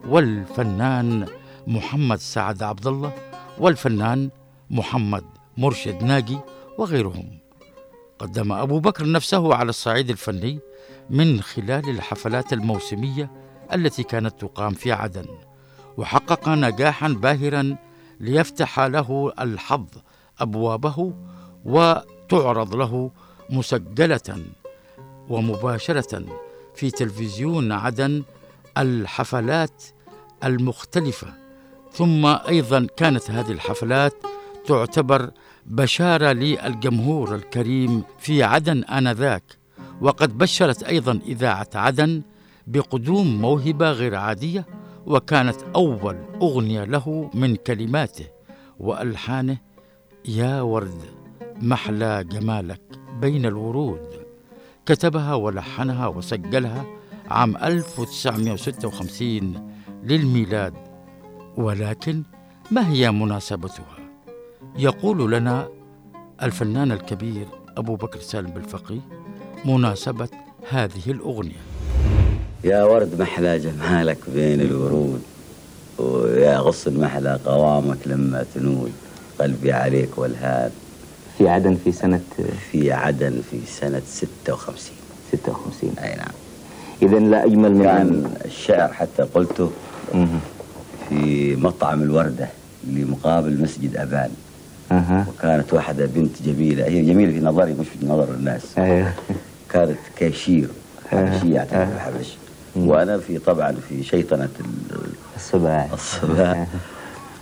والفنان 0.08 1.26
محمد 1.68 2.20
سعد 2.20 2.64
عبد 2.64 2.88
الله 2.88 3.14
والفنان 3.58 4.30
محمد 4.70 5.37
مرشد 5.58 6.04
ناجي 6.04 6.40
وغيرهم. 6.78 7.40
قدم 8.20 8.52
أبو 8.52 8.80
بكر 8.80 9.12
نفسه 9.12 9.56
على 9.56 9.70
الصعيد 9.70 10.10
الفني 10.10 10.60
من 11.10 11.42
خلال 11.42 11.90
الحفلات 11.90 12.54
الموسمية 12.54 13.32
التي 13.74 14.04
كانت 14.04 14.42
تقام 14.42 14.74
في 14.74 14.92
عدن 14.92 15.26
وحقق 15.98 16.50
نجاحا 16.50 17.08
باهرا 17.08 17.76
ليفتح 18.20 18.80
له 18.80 19.34
الحظ 19.40 19.86
أبوابه 20.40 21.14
وتعرض 21.66 22.76
له 22.76 23.12
مسجلة 23.50 24.46
ومباشرة 25.30 26.26
في 26.76 26.92
تلفزيون 26.92 27.72
عدن 27.72 28.24
الحفلات 28.78 29.84
المختلفة. 30.44 31.28
ثم 31.94 32.26
أيضا 32.26 32.88
كانت 32.98 33.32
هذه 33.32 33.52
الحفلات 33.52 34.14
تعتبر 34.66 35.32
بشارة 35.68 36.32
للجمهور 36.32 37.36
الكريم 37.36 38.04
في 38.20 38.44
عدن 38.44 38.84
آنذاك 38.84 39.44
وقد 40.02 40.38
بشرت 40.38 40.84
أيضا 40.84 41.20
إذاعة 41.26 41.70
عدن 41.76 42.22
بقدوم 42.68 43.42
موهبة 43.42 43.92
غير 43.92 44.16
عادية 44.16 44.66
وكانت 45.06 45.56
أول 45.76 46.18
أغنية 46.42 46.84
له 46.84 47.30
من 47.34 47.56
كلماته 47.56 48.26
وألحانه 48.80 49.58
يا 50.26 50.62
ورد 50.62 51.02
محلى 51.62 52.24
جمالك 52.24 52.82
بين 53.22 53.46
الورود 53.46 54.08
كتبها 54.86 55.34
ولحنها 55.34 56.08
وسجلها 56.08 56.86
عام 57.30 57.58
1956 57.58 59.72
للميلاد 60.04 60.74
ولكن 61.58 62.24
ما 62.72 62.90
هي 62.90 63.12
مناسبتها؟ 63.12 64.07
يقول 64.80 65.32
لنا 65.32 65.68
الفنان 66.44 66.92
الكبير 66.92 67.46
أبو 67.78 67.96
بكر 67.96 68.20
سالم 68.20 68.50
بالفقيه 68.50 69.00
مناسبة 69.66 70.28
هذه 70.70 71.02
الأغنية. 71.08 71.62
يا 72.64 72.84
ورد 72.84 73.22
محلى 73.22 73.60
جمالك 73.60 74.18
بين 74.34 74.62
الورود 74.62 75.22
ويا 75.98 76.58
غصن 76.58 77.00
محلى 77.00 77.40
قوامك 77.46 77.98
لما 78.06 78.46
تنود 78.56 78.92
قلبي 79.40 79.72
عليك 79.72 80.18
والهاد. 80.18 80.72
في 81.38 81.50
عدن 81.50 81.76
في 81.84 81.92
سنة؟ 81.92 82.22
في 82.72 82.92
عدن 82.92 83.42
في 83.52 83.60
سنة 83.68 84.02
56 84.06 84.96
56 85.32 85.92
أي 86.00 86.16
نعم. 86.16 86.32
إذا 87.02 87.20
لا 87.20 87.46
أجمل 87.46 87.72
من 87.76 87.84
كان 87.84 88.34
الشعر 88.46 88.94
حتى 88.94 89.24
قلته. 89.24 89.72
في 91.10 91.56
مطعم 91.56 92.02
الوردة 92.02 92.50
اللي 92.88 93.06
مقابل 93.06 93.62
مسجد 93.62 93.98
أبان. 93.98 94.32
أها. 94.92 95.26
وكانت 95.30 95.74
واحدة 95.74 96.06
بنت 96.06 96.42
جميلة. 96.46 96.86
هي 96.86 97.02
جميلة 97.02 97.32
في 97.40 97.46
نظري 97.46 97.74
مش 97.74 97.88
في 97.88 98.06
نظر 98.06 98.30
الناس. 98.34 98.62
أيوه. 98.78 99.12
كانت 99.70 99.98
كاشير 100.18 100.68
حبشية 101.12 101.62
آه. 101.62 101.64
تعرف 101.64 101.90
الحبش 101.96 102.38
وأنا 102.76 103.18
في 103.18 103.38
طبعا 103.38 103.76
في 103.90 104.04
شيطنة 104.04 104.50
ال- 104.60 105.10
الصباح. 105.36 105.88
الصباح. 105.94 106.68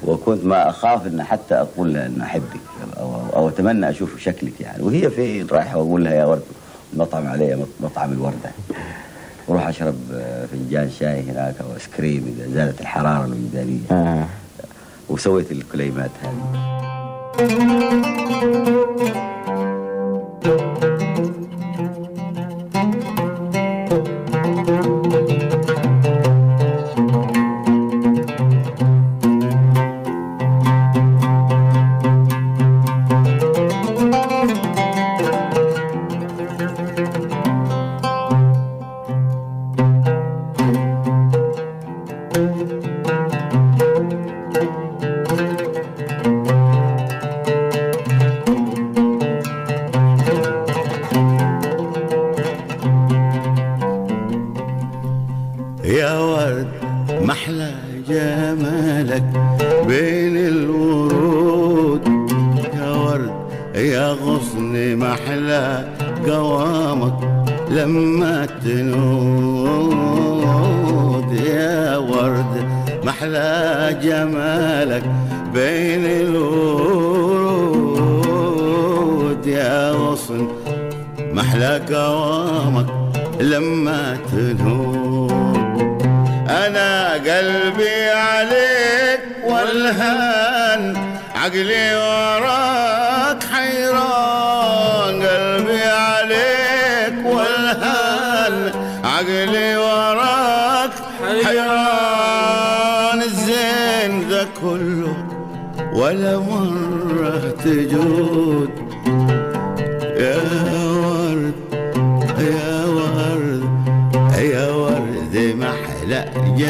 وكنت 0.03 0.43
ما 0.45 0.69
أخاف 0.69 1.07
أن 1.07 1.23
حتى 1.23 1.55
أقول 1.55 1.93
لها 1.93 2.05
أن 2.05 2.21
أحبك 2.21 2.59
أو, 2.99 3.15
أو 3.35 3.49
أتمنى 3.49 3.89
أشوف 3.89 4.19
شكلك 4.19 4.61
يعني. 4.61 4.83
وهي 4.83 5.09
فين 5.09 5.47
رايحة 5.47 5.77
وأقول 5.77 6.03
لها 6.05 6.13
يا 6.13 6.25
ورد 6.25 6.41
المطعم 6.93 7.27
علي 7.27 7.55
مط- 7.55 7.67
مطعم 7.91 8.11
الوردة. 8.11 8.49
أروح 9.49 9.67
أشرب 9.67 9.95
آه، 10.13 10.45
فنجان 10.45 10.89
شاي 10.99 11.21
هناك 11.21 11.55
أو 11.61 11.73
آيس 11.73 11.87
كريم 11.97 12.35
إذا 12.39 12.53
زادت 12.53 12.81
الحرارة 12.81 13.25
الوجدانية. 13.25 13.79
آه. 13.91 14.25
وسويت 15.09 15.51
الكليمات 15.51 16.11
هذه. 16.23 16.64
يا 17.39 18.74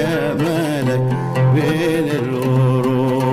جمالك 0.06 1.04
بين 1.54 2.08
الورود. 2.10 3.26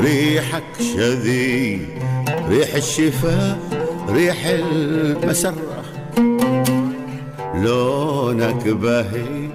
ريحك 0.00 0.62
شذي 0.96 1.80
ريح 2.48 2.74
الشفاء 2.74 3.58
ريح 4.08 4.46
المسرة 4.46 5.82
لو 7.54 8.01
لونك 8.32 8.68
بهي 8.68 9.48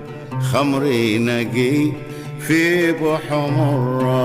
خمري 0.54 1.18
نقي 1.20 1.92
في 2.40 2.92
بحمرة 2.92 4.18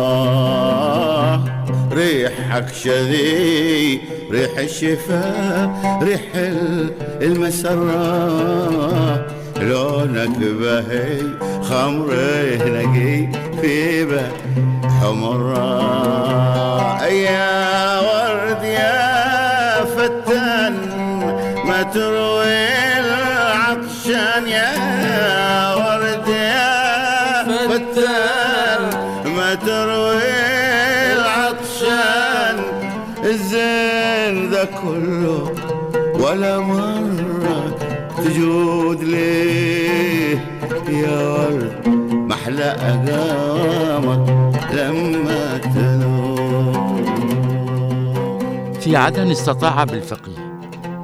ريحك 1.93 2.69
شذي 2.85 4.01
ريح 4.31 4.59
الشفاء 4.59 5.71
ريح 6.03 6.23
المسرة 7.23 8.07
لونك 9.61 10.39
بهي 10.39 11.19
خمري 11.63 12.57
نقي 12.57 13.29
في 13.61 14.05
بحمرة 14.05 15.73
يا 17.07 18.01
ورد 18.01 18.65
يا 18.65 19.85
فتان 19.85 20.75
ما 21.67 21.83
تروي 21.83 22.82
العطشان 24.23 24.47
يا 24.49 25.75
ورد 25.75 26.29
يا 26.29 27.45
فتان 27.69 28.83
ما 29.37 29.55
تروي 29.55 30.23
العطشان. 31.13 32.57
الزين 33.25 34.51
ذا 34.51 34.65
كله 34.65 35.53
ولا 36.15 36.59
مرة 36.59 37.77
تجود 38.17 39.03
ليه 39.05 40.39
يا 40.89 41.29
ورد 41.29 41.83
محلى 42.13 42.65
أقامك 42.65 44.29
لما 44.73 45.59
تلوم 45.75 47.03
في 48.81 48.97
عدن 48.97 49.31
استطاع 49.31 49.85
بالفقيه 49.85 50.53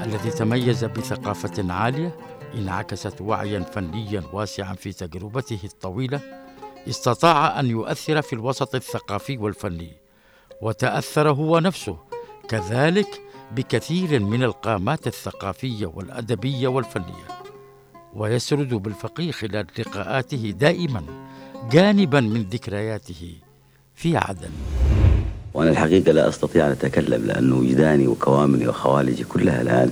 الذي 0.04 0.30
تميز 0.30 0.84
بثقافة 0.84 1.72
عالية 1.72 2.10
انعكست 2.58 3.20
وعيا 3.20 3.60
فنيا 3.60 4.22
واسعا 4.32 4.74
في 4.74 4.92
تجربته 4.92 5.58
الطويلة 5.64 6.20
استطاع 6.88 7.60
أن 7.60 7.66
يؤثر 7.66 8.22
في 8.22 8.32
الوسط 8.32 8.74
الثقافي 8.74 9.38
والفني 9.38 9.92
وتأثر 10.62 11.30
هو 11.30 11.58
نفسه 11.58 11.96
كذلك 12.48 13.20
بكثير 13.56 14.20
من 14.20 14.42
القامات 14.42 15.06
الثقافية 15.06 15.86
والأدبية 15.86 16.68
والفنية. 16.68 17.28
ويسرد 18.14 18.74
بالفقيه 18.74 19.32
خلال 19.32 19.66
لقاءاته 19.78 20.54
دائما 20.60 21.02
جانبا 21.72 22.20
من 22.20 22.42
ذكرياته 22.42 23.34
في 23.94 24.16
عدن. 24.16 24.50
وأنا 25.54 25.70
الحقيقة 25.70 26.12
لا 26.12 26.28
أستطيع 26.28 26.66
أن 26.66 26.70
أتكلم 26.70 27.26
لأن 27.26 27.52
وجداني 27.52 28.06
وكوامني 28.06 28.68
وخوالجي 28.68 29.24
كلها 29.24 29.62
الآن. 29.62 29.90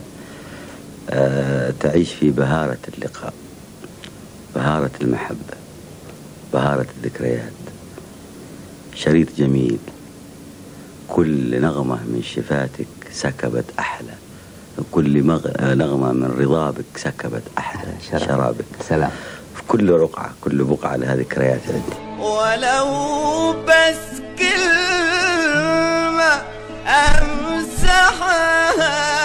تعيش 1.80 2.12
في 2.12 2.30
بهارة 2.30 2.78
اللقاء 2.94 3.32
بهارة 4.54 4.90
المحبة 5.00 5.56
بهارة 6.52 6.86
الذكريات. 6.98 7.52
شريط 8.94 9.28
جميل. 9.38 9.78
كل 11.08 11.60
نغمة 11.60 11.94
من 11.94 12.22
شفاتك 12.22 12.86
سكبت 13.12 13.64
أحلى 13.78 14.12
كل 14.92 15.22
مغ... 15.22 15.46
آه، 15.56 15.74
نغمة 15.74 16.12
من 16.12 16.36
رضابك 16.40 16.84
سكبت 16.96 17.42
أحلى 17.58 17.92
شراب. 18.10 18.20
شرابك. 18.20 18.64
سلام. 18.88 19.10
في 19.56 19.62
كل 19.68 19.90
رقعة 19.90 20.30
كل 20.40 20.64
بقعة 20.64 20.96
لها 20.96 21.16
ذكريات 21.16 21.60
عندي. 21.68 22.22
ولو 22.22 23.52
بس 23.52 24.20
كلمة 24.38 26.42
أمسحها 26.86 29.15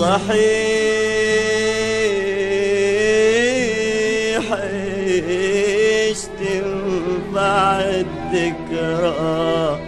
صحيح 0.00 0.40
إيش 5.28 6.18
تنفع 6.40 7.80
الذكرى. 7.80 9.78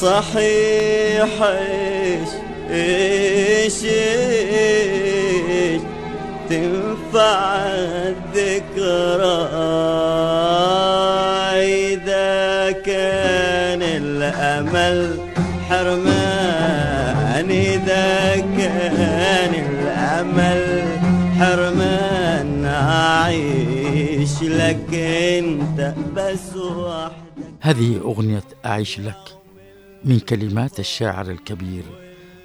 صحيح 0.00 1.42
إيش 1.42 2.28
إيش 2.70 3.84
إيش 3.84 5.80
تنفع 6.50 7.40
الذكرى؟ 8.06 9.38
إذا 11.62 12.70
كان 12.70 13.82
الأمل 13.82 15.18
حرمان. 15.68 16.79
كان 18.58 19.54
الأمل 19.54 20.62
حرمان 21.38 22.64
اعيش 22.64 24.42
لك 24.42 24.94
أنت 25.38 25.94
بس 26.16 26.56
وحدك. 26.56 27.14
هذه 27.60 28.00
أغنية 28.04 28.42
أعيش 28.66 29.00
لك 29.00 29.24
من 30.04 30.18
كلمات 30.18 30.80
الشاعر 30.80 31.30
الكبير 31.30 31.82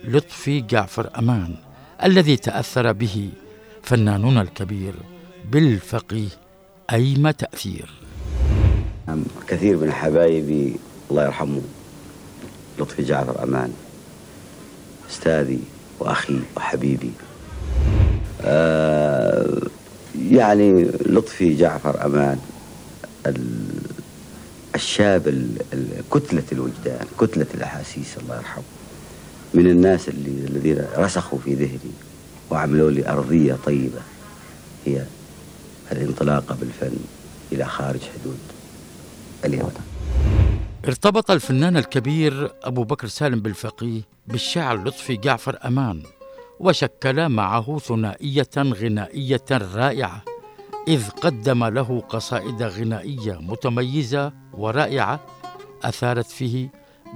لطفي 0.04 0.62
جعفر 0.62 1.10
أمان 1.19 1.56
الذي 2.04 2.38
تأثر 2.38 2.91
به 2.91 3.30
فناننا 3.84 4.41
الكبير 4.41 4.93
بالفقيه 5.51 6.28
أيم 6.93 7.32
تأثير. 7.32 7.89
نعم، 9.08 9.23
كثير 9.47 9.78
من 9.78 9.91
حبايبي 9.91 10.75
الله 11.12 11.23
يرحمه 11.25 11.62
لطفي 12.80 13.04
جعفر 13.04 13.43
أمان. 13.43 13.73
أستاذي 15.12 15.60
وأخي 16.00 16.39
وحبيبي. 16.58 17.12
آه 18.41 19.62
يعني 20.30 20.84
لطفي 21.06 21.56
جعفر 21.56 22.06
أمان 22.06 22.39
ال- 23.26 23.82
الشاب 24.76 25.28
ال- 25.28 25.58
ال- 25.74 26.04
كتلة 26.12 26.44
الوجدان 26.52 27.06
كتلة 27.20 27.46
الأحاسيس 27.54 28.18
الله 28.22 28.36
يرحمه. 28.36 28.63
من 29.54 29.68
الناس 29.68 30.10
اللي 30.10 30.48
الذين 30.48 30.86
رسخوا 30.98 31.39
في 31.46 31.54
ذهني 31.54 31.91
وعملوا 32.52 32.91
لي 32.91 33.10
أرضية 33.10 33.58
طيبة 33.65 34.02
هي 34.86 35.04
الانطلاقة 35.91 36.56
بالفن 36.62 36.98
إلى 37.52 37.65
خارج 37.65 38.00
حدود 38.02 38.38
اليمن. 39.46 39.72
ارتبط 40.88 41.32
الفنان 41.32 41.78
الكبير 41.78 42.52
أبو 42.63 42.84
بكر 42.84 43.08
سالم 43.08 43.39
بالفقيه 43.39 44.02
بالشاعر 44.28 44.84
لطفي 44.84 45.15
جعفر 45.15 45.58
أمان 45.65 46.04
وشكل 46.60 47.30
معه 47.30 47.78
ثنائية 47.80 48.50
غنائية 48.58 49.45
رائعة 49.52 50.21
إذ 50.88 51.10
قدم 51.10 51.65
له 51.65 52.04
قصائد 52.10 52.63
غنائية 52.63 53.34
متميزة 53.41 54.34
ورائعة 54.54 55.19
أثارت 55.84 56.26
فيه 56.26 56.71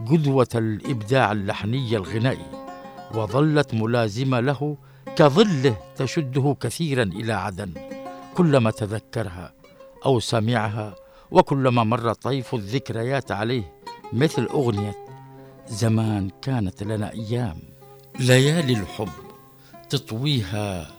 قدوة 0.08 0.47
الإبداع 0.55 1.32
اللحني 1.32 1.97
الغنائي 1.97 2.51
وظلت 3.15 3.73
ملازمة 3.73 4.39
له 4.39 4.77
كظله 5.15 5.77
تشده 5.95 6.55
كثيرا 6.62 7.03
إلى 7.03 7.34
عدن 7.34 7.73
كلما 8.38 8.71
تذكرها 8.71 9.53
أو 10.05 10.19
سمعها 10.19 10.95
وكلما 11.31 11.83
مر 11.83 12.13
طيف 12.13 12.55
الذكريات 12.55 13.31
عليه 13.31 13.73
مثل 14.13 14.45
أغنية 14.45 14.95
زمان 15.67 16.29
كانت 16.41 16.83
لنا 16.83 17.11
أيام 17.11 17.59
ليالي 18.19 18.73
الحب 18.73 19.09
تطويها 19.89 20.91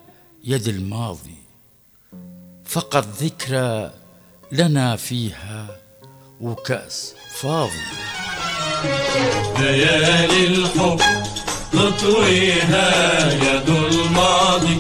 يد 0.45 0.69
الماضي 0.69 1.37
فقط 2.65 3.07
ذكرى 3.07 3.91
لنا 4.53 4.97
فيها 4.97 5.67
وكأس 6.41 7.15
فاضي. 7.31 7.71
ليالي 9.59 10.47
الحب 10.47 11.01
تطويها 11.73 13.33
يد 13.33 13.69
الماضي. 13.69 14.79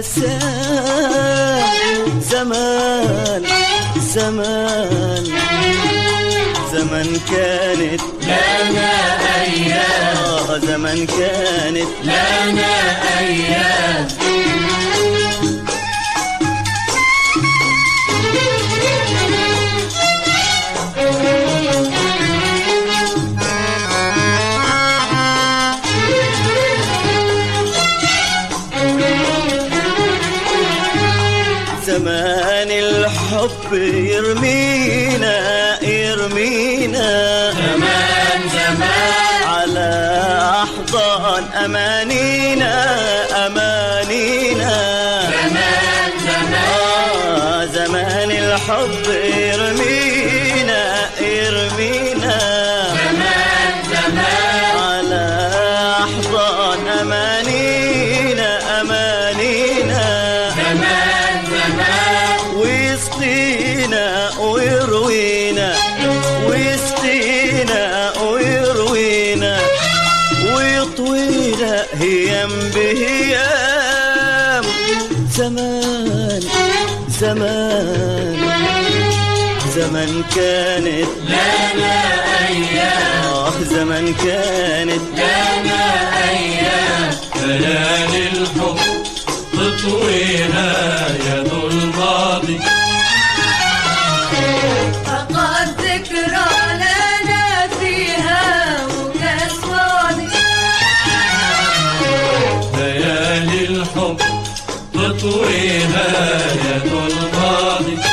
بسام 0.00 1.60
زمان 2.20 3.42
زمان 4.14 5.24
زمن 6.72 7.20
كانت 7.30 8.00
لنا 8.22 8.92
أيام. 9.40 10.16
آه 10.16 10.58
زمن 10.58 11.06
كانت 11.06 11.88
لنا 12.04 12.72
أيام. 13.18 14.08
الحب 33.72 34.09
هيام 72.40 72.70
بهيام. 72.74 74.64
زمان 75.30 76.42
زمان. 77.20 78.36
زمن 79.76 80.24
كانت 80.36 81.08
لنا 81.28 81.96
أيام. 82.48 83.24
آه 83.24 83.52
زمن 83.70 84.14
كانت 84.24 85.04
لنا 85.14 85.82
أيام. 86.30 87.10
ليالي 87.46 88.24
الحب 88.32 88.78
تطويها 89.52 90.70
يد 91.26 91.52
الماضي 91.70 92.58
تطويها 105.20 106.06
يد 106.54 106.92
الماضي 106.92 108.09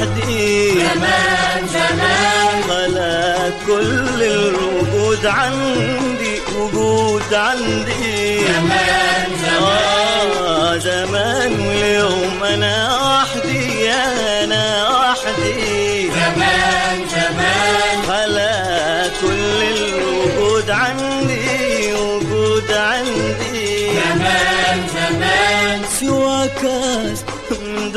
وحدي 0.00 0.72
زمان 0.72 1.68
زمان 1.68 2.62
خلا 2.68 3.50
كل 3.66 4.22
الوجود 4.22 5.26
عندي 5.26 6.40
وجود 6.56 7.34
عندي. 7.34 8.40
زمان 8.44 9.30
زمان 9.42 9.62
آه 9.62 10.78
زمان 10.78 11.60
واليوم 11.60 12.44
أنا 12.44 12.98
وحدي 12.98 13.90
أنا 13.92 14.88
وحدي. 14.88 16.10
زمان 16.10 16.98
زمان 17.10 18.02
خلا 18.08 19.08
كل 19.22 19.62
الوجود 19.62 20.70
عندي 20.70 21.92
وجود 21.92 22.72
عندي. 22.72 23.90
زمان 23.92 24.78
زمان 24.94 25.80
من 25.80 27.16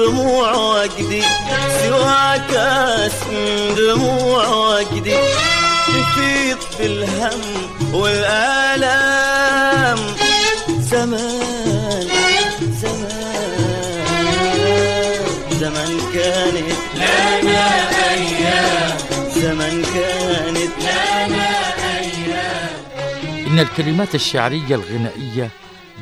دموع 0.08 0.56
وجدي 0.56 1.22
سوى 1.82 2.40
كاس 2.52 3.18
من 3.32 3.76
دموع 3.76 4.48
وجدي. 4.48 5.16
تفيض 5.88 6.58
بالهم 6.80 7.42
والآلام. 7.94 9.98
زمان 10.80 12.08
زمان. 12.82 13.24
زمان 15.60 15.98
كانت 16.14 16.80
لنا 16.96 17.68
أيام. 18.12 18.98
زمان 19.36 19.84
كانت 19.94 20.72
لنا 20.80 21.50
أيام. 22.00 22.74
إن 23.48 23.60
الكلمات 23.60 24.16
الشعرية 24.16 24.76
الغنائية 24.76 25.50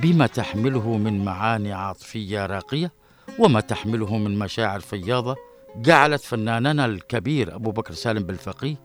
بما 0.01 0.27
تحمله 0.27 0.87
من 0.97 1.25
معاني 1.25 1.73
عاطفية 1.73 2.45
راقية 2.45 2.91
وما 3.39 3.59
تحمله 3.59 4.17
من 4.17 4.39
مشاعر 4.39 4.79
فياضة 4.79 5.35
جعلت 5.75 6.21
فناننا 6.21 6.85
الكبير 6.85 7.55
أبو 7.55 7.71
بكر 7.71 7.93
سالم 7.93 8.23
بالفقيه 8.23 8.75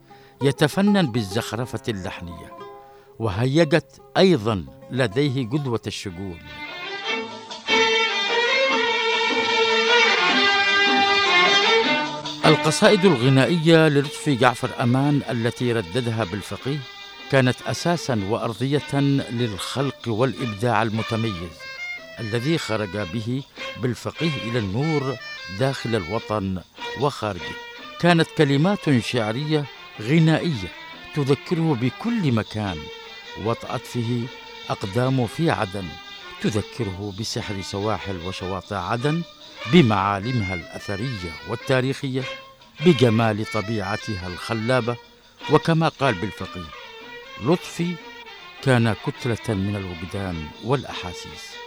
يتفنن 0.41 1.11
بالزخرفة 1.11 1.81
اللحنية 1.89 2.57
وهيجت 3.19 4.01
أيضا 4.17 4.65
لديه 4.91 5.47
قدوة 5.49 5.81
الشجون. 5.87 6.39
القصائد 12.45 13.05
الغنائية 13.05 13.87
للطفي 13.87 14.35
جعفر 14.35 14.69
أمان 14.83 15.21
التي 15.29 15.73
رددها 15.73 16.23
بالفقيه 16.23 16.79
كانت 17.31 17.55
أساسا 17.67 18.21
وأرضية 18.29 18.93
للخلق 19.31 20.07
والإبداع 20.07 20.83
المتميز. 20.83 21.66
الذي 22.19 22.57
خرج 22.57 22.97
به 22.97 23.43
بالفقيه 23.77 24.31
إلى 24.43 24.59
النور 24.59 25.17
داخل 25.59 25.95
الوطن 25.95 26.61
وخارجه. 26.99 27.55
كانت 27.99 28.27
كلمات 28.37 28.99
شعرية 28.99 29.65
غنائية 30.01 30.71
تذكره 31.15 31.77
بكل 31.81 32.31
مكان 32.31 32.77
وطأت 33.45 33.81
فيه 33.81 34.25
أقدام 34.69 35.27
في 35.27 35.51
عدن 35.51 35.87
تذكره 36.41 37.13
بسحر 37.19 37.61
سواحل 37.61 38.17
وشواطئ 38.25 38.75
عدن 38.75 39.21
بمعالمها 39.73 40.53
الأثرية 40.53 41.31
والتاريخية 41.47 42.23
بجمال 42.85 43.45
طبيعتها 43.45 44.27
الخلابة 44.27 44.95
وكما 45.51 45.87
قال 45.87 46.13
بالفقيه 46.13 46.69
لطفي 47.43 47.95
كان 48.63 48.95
كتلة 49.05 49.55
من 49.55 49.75
الوجدان 49.75 50.47
والأحاسيس. 50.63 51.66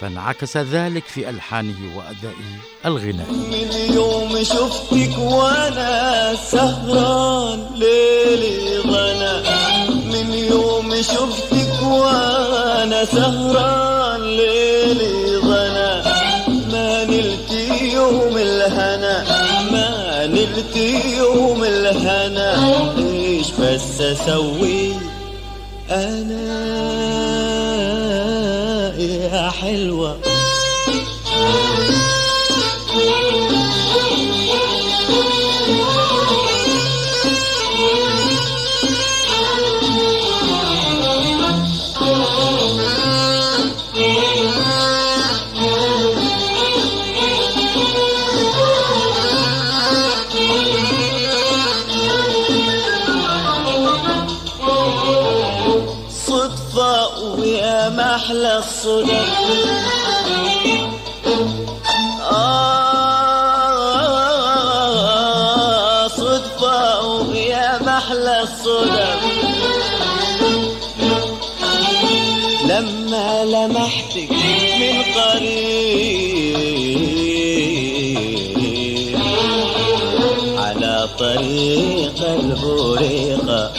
فانعكس 0.00 0.56
ذلك 0.56 1.04
في 1.04 1.30
ألحانه 1.30 1.96
وأدائه 1.96 2.52
الغنائي 2.86 3.32
من 3.32 3.94
يوم 3.94 4.44
شفتك 4.44 5.18
وأنا 5.18 6.34
سهران 6.50 7.66
ليلي 7.74 8.78
ضنا 8.86 9.42
من 10.12 10.34
يوم 10.34 10.94
شفتك 11.02 11.82
وأنا 11.82 13.04
سهران 13.04 14.20
ليلي 14.20 15.36
ضنا 15.36 16.02
ما 16.72 17.04
نلت 17.04 17.52
يوم 17.82 18.36
الهنا 18.36 19.24
ما 19.72 20.26
نلت 20.26 20.76
يوم 21.18 21.64
الهنا. 21.64 22.48
إيش 22.98 23.50
بس 23.50 24.00
أسوي 24.00 24.92
أنا؟ 25.90 26.91
يا 29.72 30.21
الصدف 58.62 59.28
آه 64.72 66.08
صدفة 66.08 67.00
ويا 67.06 67.78
محلى 67.82 68.40
الصدف 68.42 69.20
لما 72.68 73.44
لمحتك 73.44 74.30
من 74.80 75.02
قريب 75.16 76.22
على 80.58 81.08
طريق 81.18 82.18
البريقة 82.28 83.72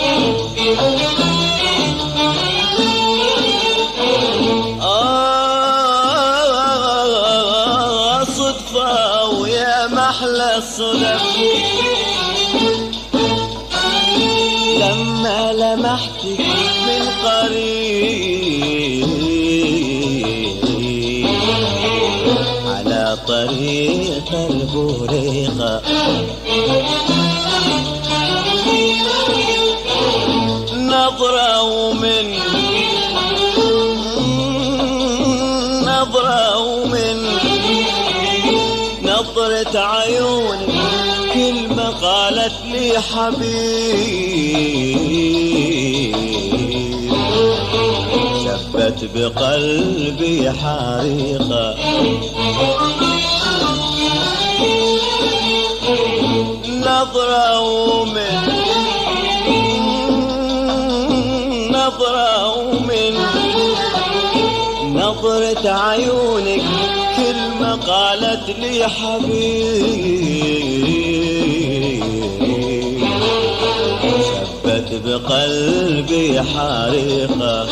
حبيب. 42.99 44.53
شبت 48.43 49.09
بقلبي 49.15 50.51
حريقة. 50.51 51.75
نظرة 56.67 57.59
ومن 57.59 58.35
نظرة 61.71 62.57
ومن 62.57 63.13
نظرة 64.95 65.69
عيونك. 65.69 66.63
كلمة 67.17 67.75
قالت 67.75 68.49
لي 68.59 68.89
حبيب. 68.89 70.62
بقلبي 74.99 76.41
حريقة 76.41 77.67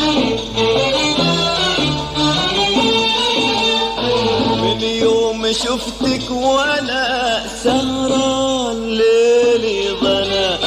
من 4.62 4.80
يوم 4.82 5.52
شفتك 5.52 6.30
وأنا 6.30 7.42
سهران 7.64 8.88
ليلي 8.88 9.88
ضنا 10.02 10.58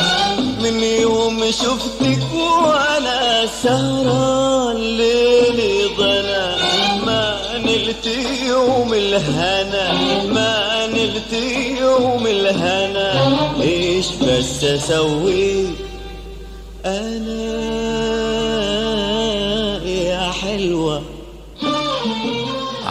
من 0.61 0.83
يوم 0.83 1.45
شفتك 1.51 2.23
وأنا 2.33 3.45
سهران 3.63 4.77
ليلي 4.77 5.85
ضنا 5.97 6.55
ما 7.05 7.37
نلت 7.57 8.05
يوم 8.47 8.93
الهنا. 8.93 9.93
ما 10.33 10.87
نلت 10.87 11.33
يوم 11.81 12.27
الهنا. 12.27 13.09
إيش 13.61 14.05
بس 14.21 14.63
أسوي 14.63 15.84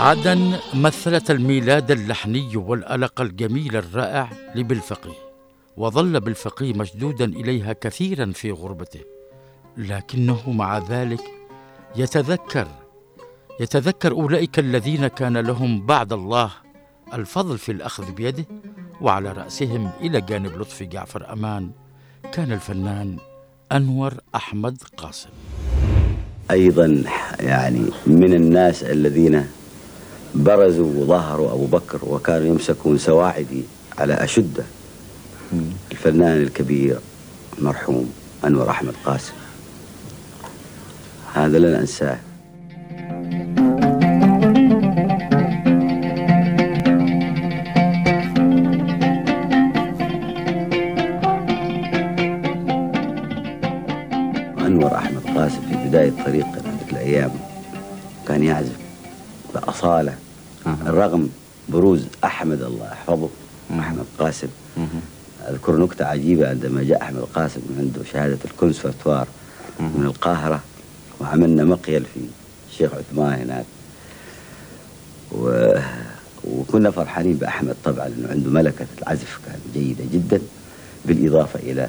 عدن 0.05 0.57
مثلت 0.75 1.31
الميلاد 1.31 1.91
اللحني 1.91 2.57
والألق 2.57 3.21
الجميل 3.21 3.77
الرائع 3.77 4.31
لبالفقي 4.55 5.13
وظل 5.77 6.21
بالفقي 6.21 6.73
مشدودا 6.73 7.25
إليها 7.25 7.73
كثيرا 7.73 8.33
في 8.35 8.51
غربته. 8.51 9.01
لكنه 9.77 10.51
مع 10.51 10.79
ذلك 10.79 11.21
يتذكر 11.97 12.69
يتذكر 13.61 14.13
أولئك 14.13 14.59
الذين 14.59 15.07
كان 15.07 15.37
لهم 15.37 15.87
بعد 15.87 16.13
الله 16.13 16.51
الفضل 17.15 17.59
في 17.59 17.73
الأخذ 17.73 18.13
بيده 18.13 18.45
وعلى 19.01 19.33
رأسهم 19.33 19.91
إلى 20.01 20.21
جانب 20.21 20.61
لطفي 20.61 20.87
جعفر 20.87 21.33
أمان 21.33 21.71
كان 22.33 22.53
الفنان 22.53 23.17
أنور 23.73 24.15
أحمد 24.35 24.83
قاسم. 24.97 25.31
أيضا 26.51 27.05
يعني 27.41 27.91
من 28.07 28.35
الناس 28.35 28.83
الذين 28.83 29.47
برزوا 30.35 30.93
وظهروا 31.03 31.53
أبو 31.53 31.67
بكر 31.67 31.99
وكانوا 32.03 32.47
يمسكون 32.47 32.99
سواعدي 32.99 33.63
على 33.99 34.15
أشده. 34.15 34.65
الفنان 35.93 36.43
الكبير 36.43 36.99
المرحوم 37.59 38.13
أنور 38.45 38.71
أحمد 38.71 38.95
قاسم. 39.05 39.33
هذا 41.35 41.59
لن 41.59 41.75
أنساه 41.75 42.19
أنور 54.67 54.97
أحمد 54.97 55.23
قاسم 55.39 55.61
في 55.61 55.89
بداية 55.89 56.13
طريقه 56.27 56.53
ذيك 56.55 56.93
الأيام 56.93 57.31
كان 58.29 58.43
يعزف 58.43 58.77
بأصالة 59.55 60.15
رغم 60.87 61.29
بروز 61.69 62.05
أحمد 62.25 62.63
الله 62.63 62.87
يحفظه 62.93 63.29
أحمد 63.79 64.05
قاسم. 64.19 64.49
أذكر 65.49 65.77
نكتة 65.77 66.05
عجيبة 66.05 66.49
عندما 66.49 66.83
جاء 66.83 67.03
أحمد 67.03 67.21
قاسم 67.35 67.61
عنده 67.79 68.01
شهادة 68.13 68.39
الكونسرفتوار 68.45 69.27
من 69.81 70.03
القاهرة 70.07 70.61
وعملنا 71.21 71.65
مقيل 71.65 72.05
في 72.15 72.21
الشيخ 72.73 72.91
عثمان 72.95 73.41
هناك. 73.41 73.65
و... 75.33 75.73
وكنا 76.45 76.91
فرحانين 76.91 77.37
بأحمد 77.37 77.77
طبعا 77.85 78.09
لأنه 78.09 78.29
عنده 78.31 78.51
ملكة 78.51 78.87
العزف 79.03 79.41
كان 79.47 79.59
جيدة 79.75 80.05
جدا 80.13 80.41
بالإضافة 81.05 81.59
إلى 81.59 81.89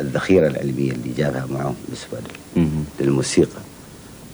الذخيرة 0.00 0.46
العلمية 0.46 0.92
اللي 0.92 1.12
جابها 1.18 1.46
معه 1.50 1.74
بالنسبة 1.84 2.18
لل- 2.56 2.62
للموسيقى. 3.00 3.60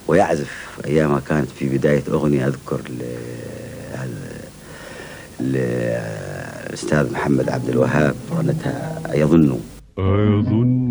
ويعزف 0.08 0.78
أيامها 0.84 1.20
كانت 1.20 1.48
في 1.50 1.68
بداية 1.78 2.02
أغنية 2.10 2.46
أذكر 2.46 2.80
للأستاذ 5.40 7.12
محمد 7.12 7.48
عبد 7.48 7.68
الوهاب 7.68 8.14
غنتها 8.34 9.02
يظن 9.14 9.60
أظن 9.98 10.87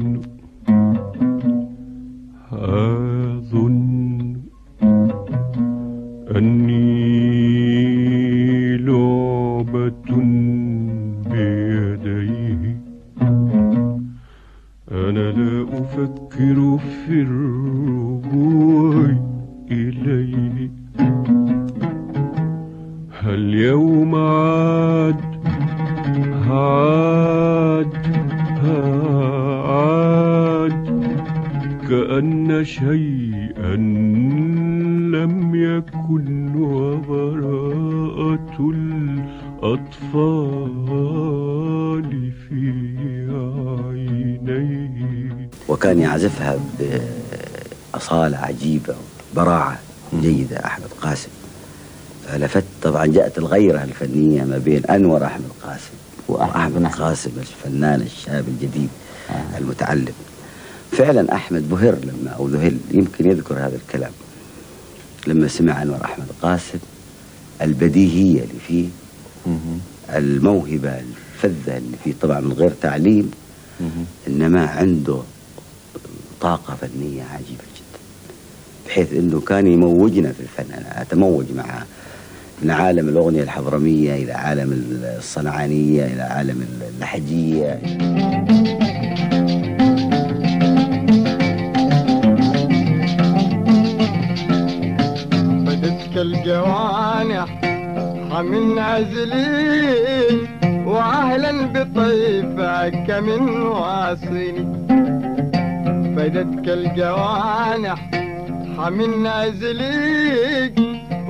جاءت 53.57 53.69
الغيرة 53.71 53.83
الفنية 53.83 54.43
ما 54.43 54.57
بين 54.57 54.85
أنور 54.85 55.25
أحمد 55.25 55.49
قاسم 55.63 55.93
وأحمد 56.27 56.85
قاسم 56.85 57.31
الفنان 57.37 58.01
الشاب 58.01 58.45
الجديد 58.47 58.89
المتعلم. 59.57 60.13
فعلا 60.91 61.35
أحمد 61.35 61.69
بهر 61.69 61.95
لما 62.03 62.31
أو 62.31 62.47
ذهل 62.47 62.77
يمكن 62.91 63.31
يذكر 63.31 63.55
هذا 63.55 63.75
الكلام. 63.75 64.11
لما 65.27 65.47
سمع 65.47 65.81
أنور 65.81 66.05
أحمد 66.05 66.25
قاسم 66.41 66.79
البديهية 67.61 68.41
اللي 68.43 68.59
فيه 68.67 68.87
الموهبة 70.09 70.99
الفذة 70.99 71.77
اللي 71.77 71.97
فيه 72.03 72.13
طبعا 72.21 72.39
من 72.39 72.53
غير 72.53 72.71
تعليم 72.81 73.31
إنما 74.27 74.65
عنده 74.65 75.19
طاقة 76.41 76.75
فنية 76.75 77.23
عجيبة 77.23 77.63
جدا. 77.75 77.99
بحيث 78.87 79.13
أنه 79.13 79.41
كان 79.41 79.67
يموجنا 79.67 80.31
في 80.31 80.39
الفن. 80.39 80.73
أنا 80.73 81.01
أتموج 81.01 81.45
معه 81.55 81.85
من 82.61 82.71
عالم 82.71 83.09
الأغنية 83.09 83.43
الحضرمية 83.43 84.13
إلى 84.15 84.31
عالم 84.33 84.71
الصنعانية 85.17 86.05
إلى 86.05 86.21
عالم 86.21 86.67
اللحجية. 86.95 87.79
بدتك 95.65 96.17
الجوانح 96.17 97.61
من 98.41 98.79
عزلي 98.79 100.47
واهلا 100.85 101.65
بطيفك 101.65 103.09
من 103.09 103.61
واصلي 103.61 104.53
فدتك 106.15 106.69
الجوانح 106.69 108.09
من 108.89 109.27
عزلي 109.27 110.86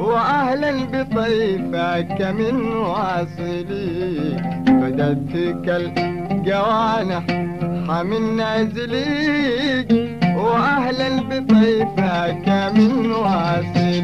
واهلا 0.08 0.72
بطيفك 0.94 2.20
من 2.40 2.56
واصلي. 2.74 4.38
فدتك 4.80 5.66
الجوانح 5.82 7.26
من 8.12 8.42
عزلي 8.42 9.86
واهلا 10.38 11.10
بطيفك 11.30 12.48
من 12.76 13.12
واصلي. 13.12 14.04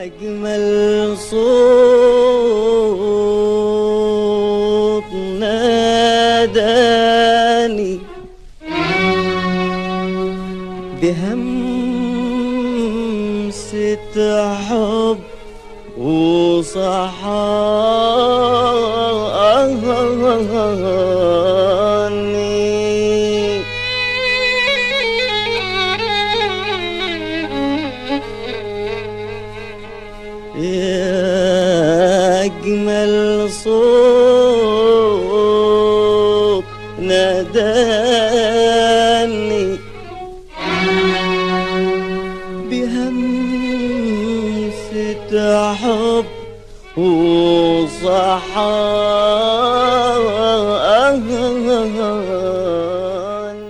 أجمل 0.00 0.66
صوت 1.16 3.13
وصحاني 16.64 17.93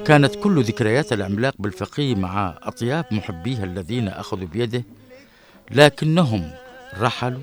كانت 0.04 0.34
كل 0.34 0.62
ذكريات 0.62 1.12
العملاق 1.12 1.54
بالفقيه 1.58 2.14
مع 2.14 2.58
أطياب 2.62 3.04
محبيه 3.10 3.64
الذين 3.64 4.08
أخذوا 4.08 4.48
بيده 4.48 4.84
لكنهم 5.70 6.50
رحلوا 7.00 7.40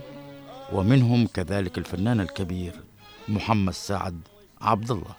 ومنهم 0.73 1.27
كذلك 1.27 1.77
الفنان 1.77 2.19
الكبير 2.19 2.73
محمد 3.29 3.73
سعد 3.73 4.15
عبد 4.61 4.91
الله. 4.91 5.15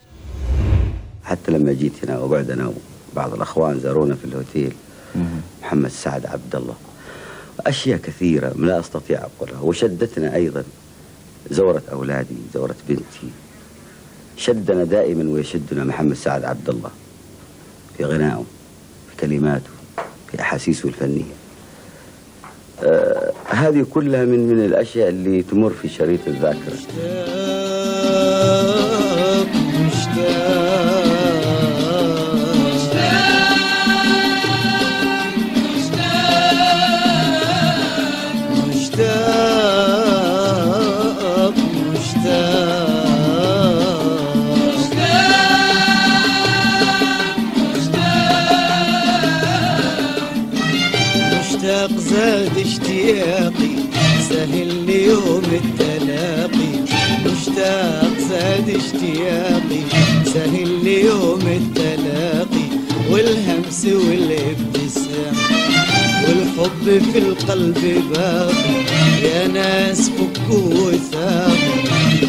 حتى 1.24 1.52
لما 1.52 1.72
جيت 1.72 2.04
هنا 2.04 2.18
وقعد 2.18 2.50
أنا 2.50 2.72
وبعض 3.12 3.34
الأخوان 3.34 3.80
زارونا 3.80 4.14
في 4.14 4.24
الهوتيل 4.24 4.72
محمد 5.62 5.90
سعد 5.90 6.26
عبد 6.26 6.56
الله. 6.56 6.76
أشياء 7.60 7.98
كثيرة 7.98 8.52
لا 8.56 8.80
أستطيع 8.80 9.18
أقولها 9.24 9.60
وشدتنا 9.60 10.34
أيضا 10.34 10.64
زورة 11.50 11.82
أولادي 11.92 12.36
زورة 12.54 12.76
بنتي. 12.88 13.30
شدنا 14.36 14.84
دائما 14.84 15.32
ويشدنا 15.32 15.84
محمد 15.84 16.14
سعد 16.14 16.44
عبد 16.44 16.68
الله. 16.68 16.90
في 17.96 18.04
غنائه 18.04 18.44
في 19.10 19.16
كلماته 19.26 19.70
في 20.30 20.40
أحاسيسه 20.40 20.88
الفنية. 20.88 21.32
آه 22.82 23.32
هذه 23.48 23.86
كلها 23.90 24.24
من 24.24 24.48
من 24.48 24.64
الأشياء 24.64 25.08
اللي 25.08 25.42
تمر 25.42 25.70
في 25.70 25.88
شريط 25.88 26.20
الذاكرة. 26.26 26.76
يوم 55.26 55.42
التلاقي 55.64 56.74
مشتاق 57.26 58.12
زاد 58.30 58.68
اشتياقي. 58.68 59.82
سهل 60.34 60.86
يوم 60.86 61.40
التلاقي 61.40 62.68
والهمس 63.10 63.84
والابتسام. 63.84 65.34
والحب 66.28 67.02
في 67.12 67.18
القلب 67.18 68.02
باقي 68.14 68.74
يا 69.22 69.48
ناس 69.48 70.10
فكوا 70.10 70.74
وثاقوا 70.74 71.82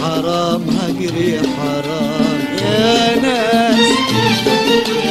حرام 0.03 0.61
هجري 0.79 1.39
حرام 1.57 2.39
يا 2.61 3.21
ناس. 3.21 5.02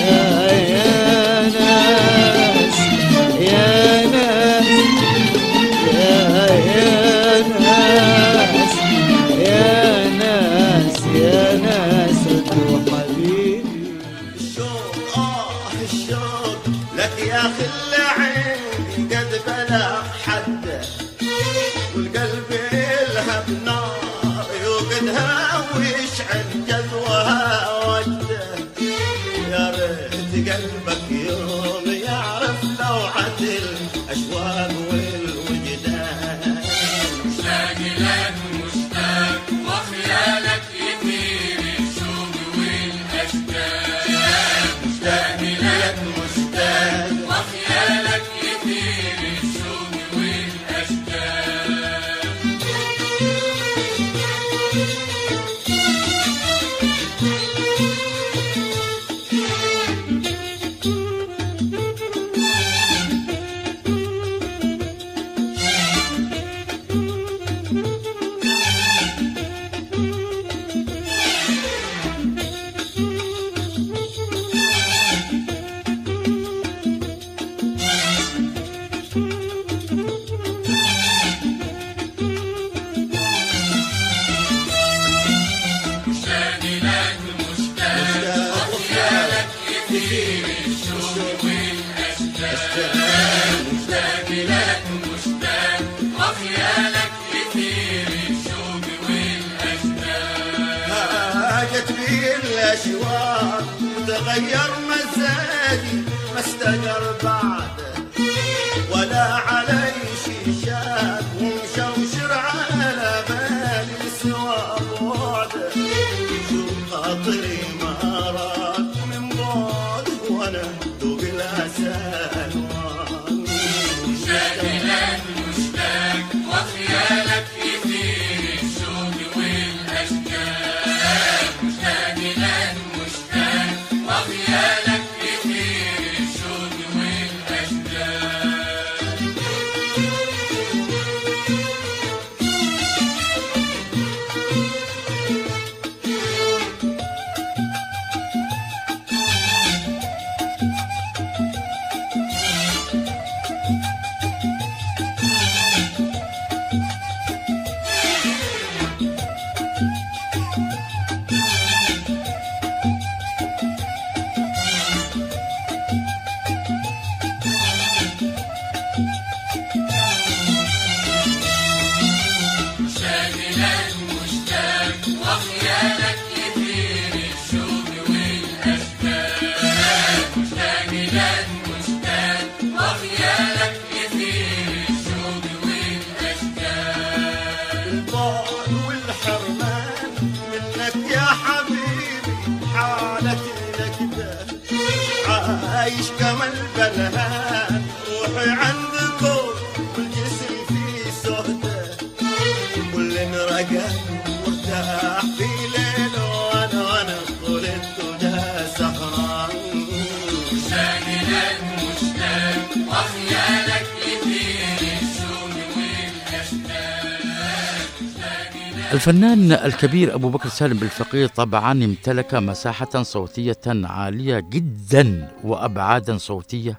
الفنان 218.93 219.53
الكبير 219.53 220.15
أبو 220.15 220.29
بكر 220.29 220.49
سالم 220.49 220.77
بالفقيه 220.77 221.27
طبعا 221.27 221.73
امتلك 221.73 222.35
مساحة 222.35 223.03
صوتية 223.03 223.61
عالية 223.67 224.41
جدا 224.41 225.29
وأبعادا 225.45 226.17
صوتية 226.19 226.79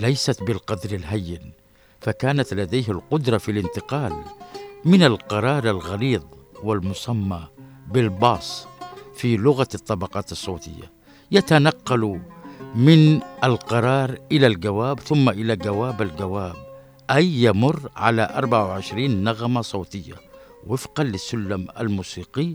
ليست 0.00 0.42
بالقدر 0.42 0.94
الهين 0.96 1.52
فكانت 2.00 2.54
لديه 2.54 2.84
القدرة 2.88 3.38
في 3.38 3.50
الانتقال 3.50 4.12
من 4.84 5.02
القرار 5.02 5.70
الغليظ 5.70 6.22
والمسمى 6.62 7.40
بالباص 7.92 8.66
في 9.16 9.36
لغة 9.36 9.68
الطبقات 9.74 10.32
الصوتية 10.32 10.92
يتنقل 11.30 12.20
من 12.74 13.20
القرار 13.44 14.18
إلى 14.32 14.46
الجواب 14.46 15.00
ثم 15.00 15.28
إلى 15.28 15.56
جواب 15.56 16.02
الجواب 16.02 16.54
أي 17.10 17.26
يمر 17.42 17.90
على 17.96 18.22
24 18.34 19.10
نغمة 19.24 19.60
صوتية. 19.62 20.14
وفقا 20.66 21.04
للسلم 21.04 21.68
الموسيقي 21.80 22.54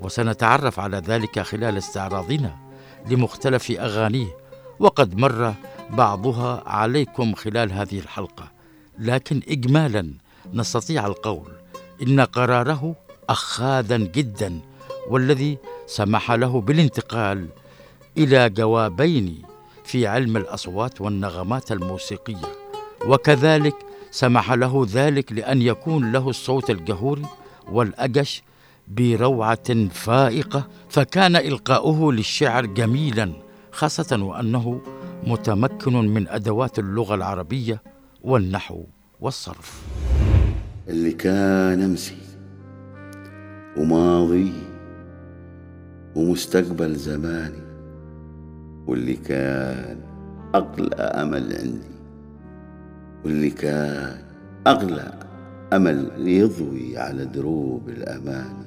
وسنتعرف 0.00 0.80
على 0.80 0.96
ذلك 0.96 1.40
خلال 1.40 1.78
استعراضنا 1.78 2.56
لمختلف 3.10 3.70
أغانيه 3.70 4.36
وقد 4.78 5.14
مر 5.14 5.54
بعضها 5.90 6.62
عليكم 6.66 7.34
خلال 7.34 7.72
هذه 7.72 7.98
الحلقة. 7.98 8.52
لكن 8.98 9.40
إجمالا 9.48 10.14
نستطيع 10.52 11.06
القول 11.06 11.52
إن 12.02 12.20
قراره 12.20 12.94
أخاذا 13.28 13.96
جدا 13.96 14.60
والذي 15.08 15.58
سمح 15.86 16.32
له 16.32 16.60
بالانتقال 16.60 17.48
إلى 18.18 18.50
جوابين 18.50 19.42
في 19.84 20.06
علم 20.06 20.36
الأصوات 20.36 21.00
والنغمات 21.00 21.72
الموسيقية. 21.72 22.52
وكذلك 23.06 23.76
سمح 24.14 24.52
له 24.52 24.86
ذلك 24.92 25.32
لأن 25.32 25.62
يكون 25.62 26.12
له 26.12 26.30
الصوت 26.30 26.70
الجهوري 26.70 27.22
والأجش 27.72 28.42
بروعة 28.88 29.88
فائقة 29.88 30.68
فكان 30.88 31.36
إلقاؤه 31.36 32.12
للشعر 32.12 32.66
جميلا 32.66 33.32
خاصة 33.72 34.22
وأنه 34.22 34.80
متمكن 35.26 35.92
من 35.92 36.28
أدوات 36.28 36.78
اللغة 36.78 37.14
العربية 37.14 37.82
والنحو 38.22 38.84
والصرف. 39.20 39.82
اللي 40.88 41.12
كان 41.12 41.82
أمسي 41.82 42.18
وماضي 43.76 44.52
ومستقبل 46.14 46.94
زماني 46.94 47.64
واللي 48.86 49.14
كان 49.14 50.00
أغلى 50.54 50.94
أمل 50.94 51.56
عندي. 51.60 51.93
واللي 53.24 53.50
كان 53.50 54.18
أغلى 54.66 55.12
أمل 55.72 56.28
يضوي 56.28 56.98
على 56.98 57.24
دروب 57.24 57.88
الأماني 57.88 58.64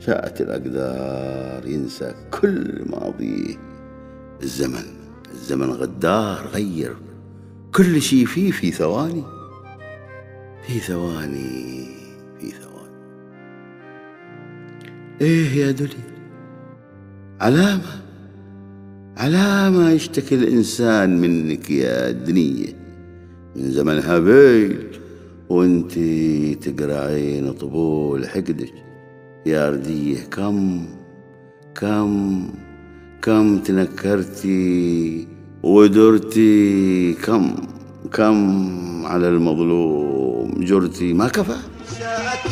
شاءت 0.00 0.40
الأقدار 0.40 1.66
ينسى 1.66 2.14
كل 2.40 2.82
ماضيه 2.86 3.56
الزمن 4.42 4.84
الزمن 5.32 5.70
غدار 5.70 6.46
غير. 6.46 6.96
كل 7.74 8.02
شي 8.02 8.26
فيه 8.26 8.50
في 8.50 8.70
ثواني. 8.70 9.22
في 10.66 10.78
ثواني 10.78 11.86
في 12.40 12.50
ثواني. 12.50 12.96
إيه 15.20 15.56
يا 15.56 15.70
دولي؟ 15.70 16.10
علامة 17.40 18.00
علامة 19.16 19.90
يشتكي 19.90 20.34
الإنسان 20.34 21.20
منك 21.20 21.70
يا 21.70 22.10
دنية 22.10 22.79
من 23.56 23.70
زمن 23.70 23.98
هابيل 23.98 24.86
وانتي 25.48 26.54
تقرعين 26.54 27.52
طبول 27.52 28.28
حقدك. 28.28 28.72
يا 29.46 29.70
ردية 29.70 30.18
كم 30.30 30.86
كم 31.74 32.42
كم 33.22 33.58
تنكرتي 33.58 35.28
ودرتي؟ 35.62 37.12
كم 37.12 37.56
كم 38.12 39.06
على 39.06 39.28
المظلوم 39.28 40.64
جرتي؟ 40.64 41.12
ما 41.12 41.28
كفى. 41.28 41.56
شاءت 41.98 42.46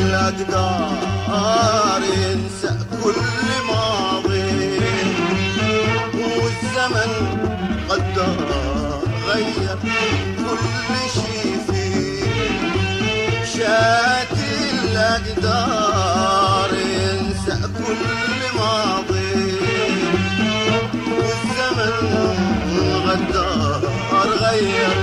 الأقدار 0.00 2.02
ينسى 2.02 2.78
كل 3.02 3.20
ماضي. 3.68 4.78
والزمن 6.40 7.12
قدر 7.88 8.36
غير. 9.28 9.97
كل 10.60 10.92
شي 11.14 11.42
فيه. 11.68 12.22
شاءت 13.56 14.36
الأقدار 14.84 16.70
ينسى 16.74 17.56
كل 17.78 18.04
ماضي. 18.58 19.38
والزمن 21.18 22.06
غدار 23.06 23.82
غير 24.40 24.97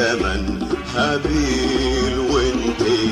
زمن 0.00 0.42
هابيل 0.96 2.18
وانتي 2.32 3.04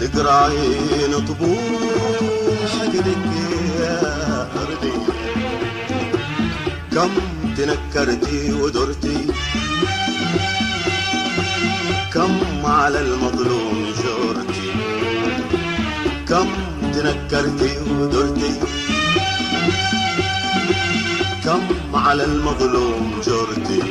تقرعين 0.00 1.12
طبول 1.28 2.56
حقدك 2.72 3.24
يا 3.80 4.00
أرضي. 4.62 4.96
كم 6.94 7.10
تنكرتي 7.56 8.52
ودرتي؟ 8.52 9.26
كم 12.14 12.32
على 12.64 13.00
المظلوم 13.00 13.92
جرتي؟ 14.02 14.70
كم 16.28 16.48
تنكرتي 16.94 17.72
ودرتي؟ 18.00 18.85
كم 21.46 21.62
على 21.94 22.24
المظلوم 22.24 23.20
جرتي؟ 23.26 23.82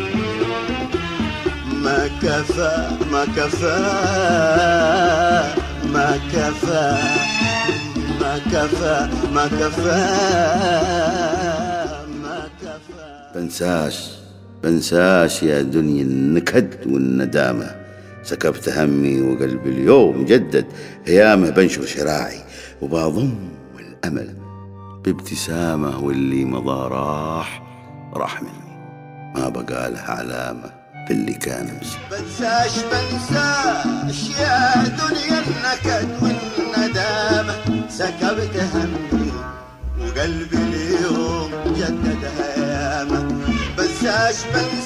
ما 1.84 2.08
كفى 2.22 2.98
ما 3.12 3.26
كفى 3.26 3.80
ما 5.94 6.20
كفى 6.34 6.98
ما 8.20 8.40
كفى 8.52 9.10
ما 9.34 9.48
كفى 9.48 10.06
ما 12.24 12.48
كفى. 12.62 13.32
بنساش 13.36 14.10
بنساش 14.64 15.44
يا 15.44 15.62
دنيا 15.62 16.04
النكد 16.04 16.88
والندامة. 16.92 17.76
سكبت 18.24 18.70
همي 18.70 19.22
وقلبي 19.22 19.70
اليوم 19.70 20.26
جدد 20.26 20.66
هيامه 21.06 21.50
بنشر 21.50 21.86
شراعي 21.86 22.40
وبضم 22.82 23.36
الأمل. 23.80 24.45
بابتسامة 25.06 26.00
واللي 26.00 26.46
مضى 26.46 26.90
راح 26.90 27.62
راح 28.14 28.42
مني. 28.42 28.76
ما 29.36 29.50
بقى 29.50 29.92
له 29.92 30.00
علامة 30.00 30.72
في 31.08 31.14
اللي 31.14 31.34
كان 31.34 31.80
بنساش 32.12 32.72
بنساش 32.80 34.30
يا 34.40 34.84
دنيا 34.84 35.44
النكد 35.48 36.10
والندامة. 36.24 37.56
سكبت 37.90 38.58
همي 38.74 39.32
وقلبي 40.02 40.58
اليوم 40.58 41.52
جدد 41.78 42.26
هيامة 42.40 43.22
بنساش 43.78 44.36
بنساش 44.54 44.85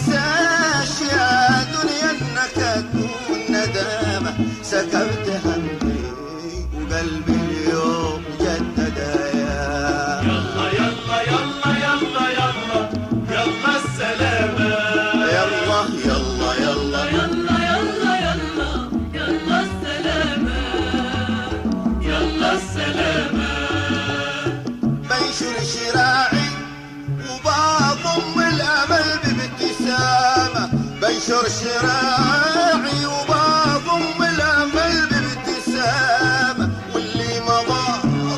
بنشر 31.30 31.49
شراعي 31.49 33.05
وبضم 33.05 34.23
الأمل 34.23 35.07
بابتسامه 35.09 36.69
واللي 36.95 37.39
مضى 37.39 37.86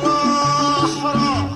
راح 0.04 1.04
راح. 1.04 1.46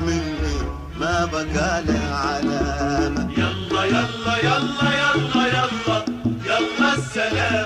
مني 0.00 0.56
ما 1.00 1.24
بقى 1.24 1.82
له 1.82 2.14
علامه 2.14 3.28
يلا 3.38 3.84
يلا 3.84 4.36
يلا 4.42 4.92
يلا 4.94 5.46
يلا 5.46 6.04
يلا 6.46 6.94
السلامة 6.94 7.63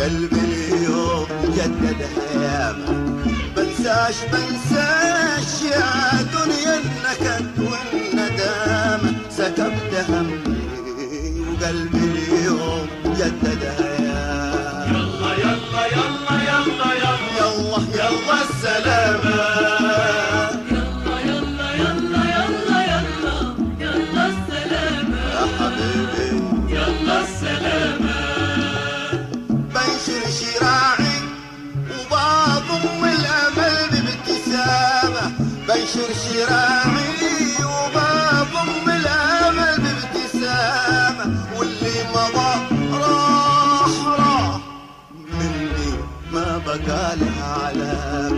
وقلبي 0.00 0.40
اليوم 0.72 1.26
جدد 1.44 2.02
هيامة 2.32 3.22
بنساش 3.56 4.14
بنساش 4.32 5.62
يا 5.72 6.22
دنيا 6.32 6.74
النكد 6.80 7.58
والندامة 7.58 9.12
سكبت 9.30 10.04
همي 10.08 10.38
وقلبي 11.40 11.98
اليوم 11.98 12.86
جدد 13.04 13.62
هيامة 13.78 14.90
يلا 14.90 15.34
يلا 15.34 15.86
يلا 15.86 16.34
يلا 16.42 16.94
يلا 16.94 17.28
يلا 17.38 17.78
يلا 17.94 18.42
السلامة 18.50 19.79
بنشر 35.94 36.12
شراعي 36.14 37.64
وبضم 37.64 38.90
الامل 38.90 39.82
بابتسامه 39.82 41.44
واللي 41.58 42.04
مضى 42.14 42.52
راح 42.92 44.06
راح 44.06 44.60
مني 45.32 45.92
ما 46.32 46.58
بقى 46.66 47.16
له 47.16 47.42
علامه 47.64 48.29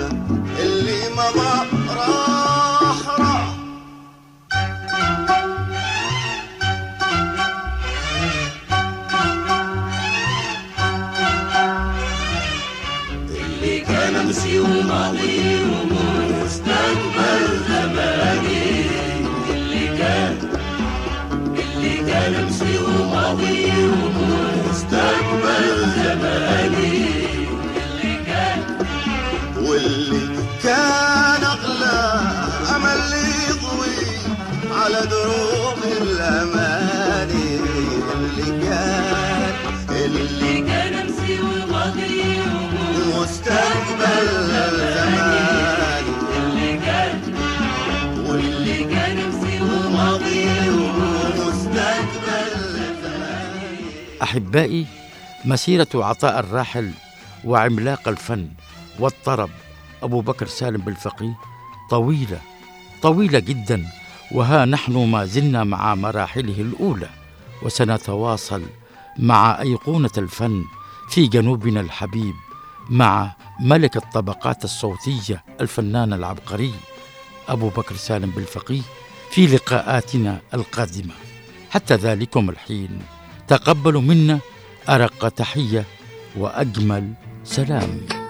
أحبائي 54.23 54.87
مسيرة 55.45 55.89
عطاء 55.95 56.39
الراحل 56.39 56.91
وعملاق 57.45 58.09
الفن 58.09 58.49
والطرب 58.99 59.51
أبو 60.03 60.21
بكر 60.21 60.47
سالم 60.47 60.81
بالفقيه 60.81 61.35
طويلة 61.91 62.41
طويلة 63.03 63.39
جدا 63.39 63.87
وها 64.33 64.65
نحن 64.65 65.11
ما 65.11 65.25
زلنا 65.25 65.65
مع 65.65 65.95
مراحله 65.95 66.61
الأولى 66.61 67.09
وسنتواصل 67.63 68.63
مع 69.19 69.61
أيقونة 69.61 70.11
الفن 70.19 70.65
في 71.11 71.27
جنوبنا 71.27 71.81
الحبيب 71.81 72.35
مع 72.91 73.33
ملك 73.61 73.97
الطبقات 73.97 74.65
الصوتية 74.65 75.45
الفنان 75.61 76.13
العبقري 76.13 76.75
أبو 77.49 77.69
بكر 77.69 77.97
سالم 77.97 78.31
بالفقيه 78.31 78.83
في 79.31 79.47
لقاءاتنا 79.47 80.41
القادمة. 80.55 81.15
حتى 81.71 81.95
ذلكم 81.95 82.51
الحين. 82.51 83.03
تقبلوا 83.49 84.01
منا 84.01 84.39
أرق 84.89 85.29
تحية 85.29 85.85
وأجمل 86.37 87.13
سلام. 87.45 88.22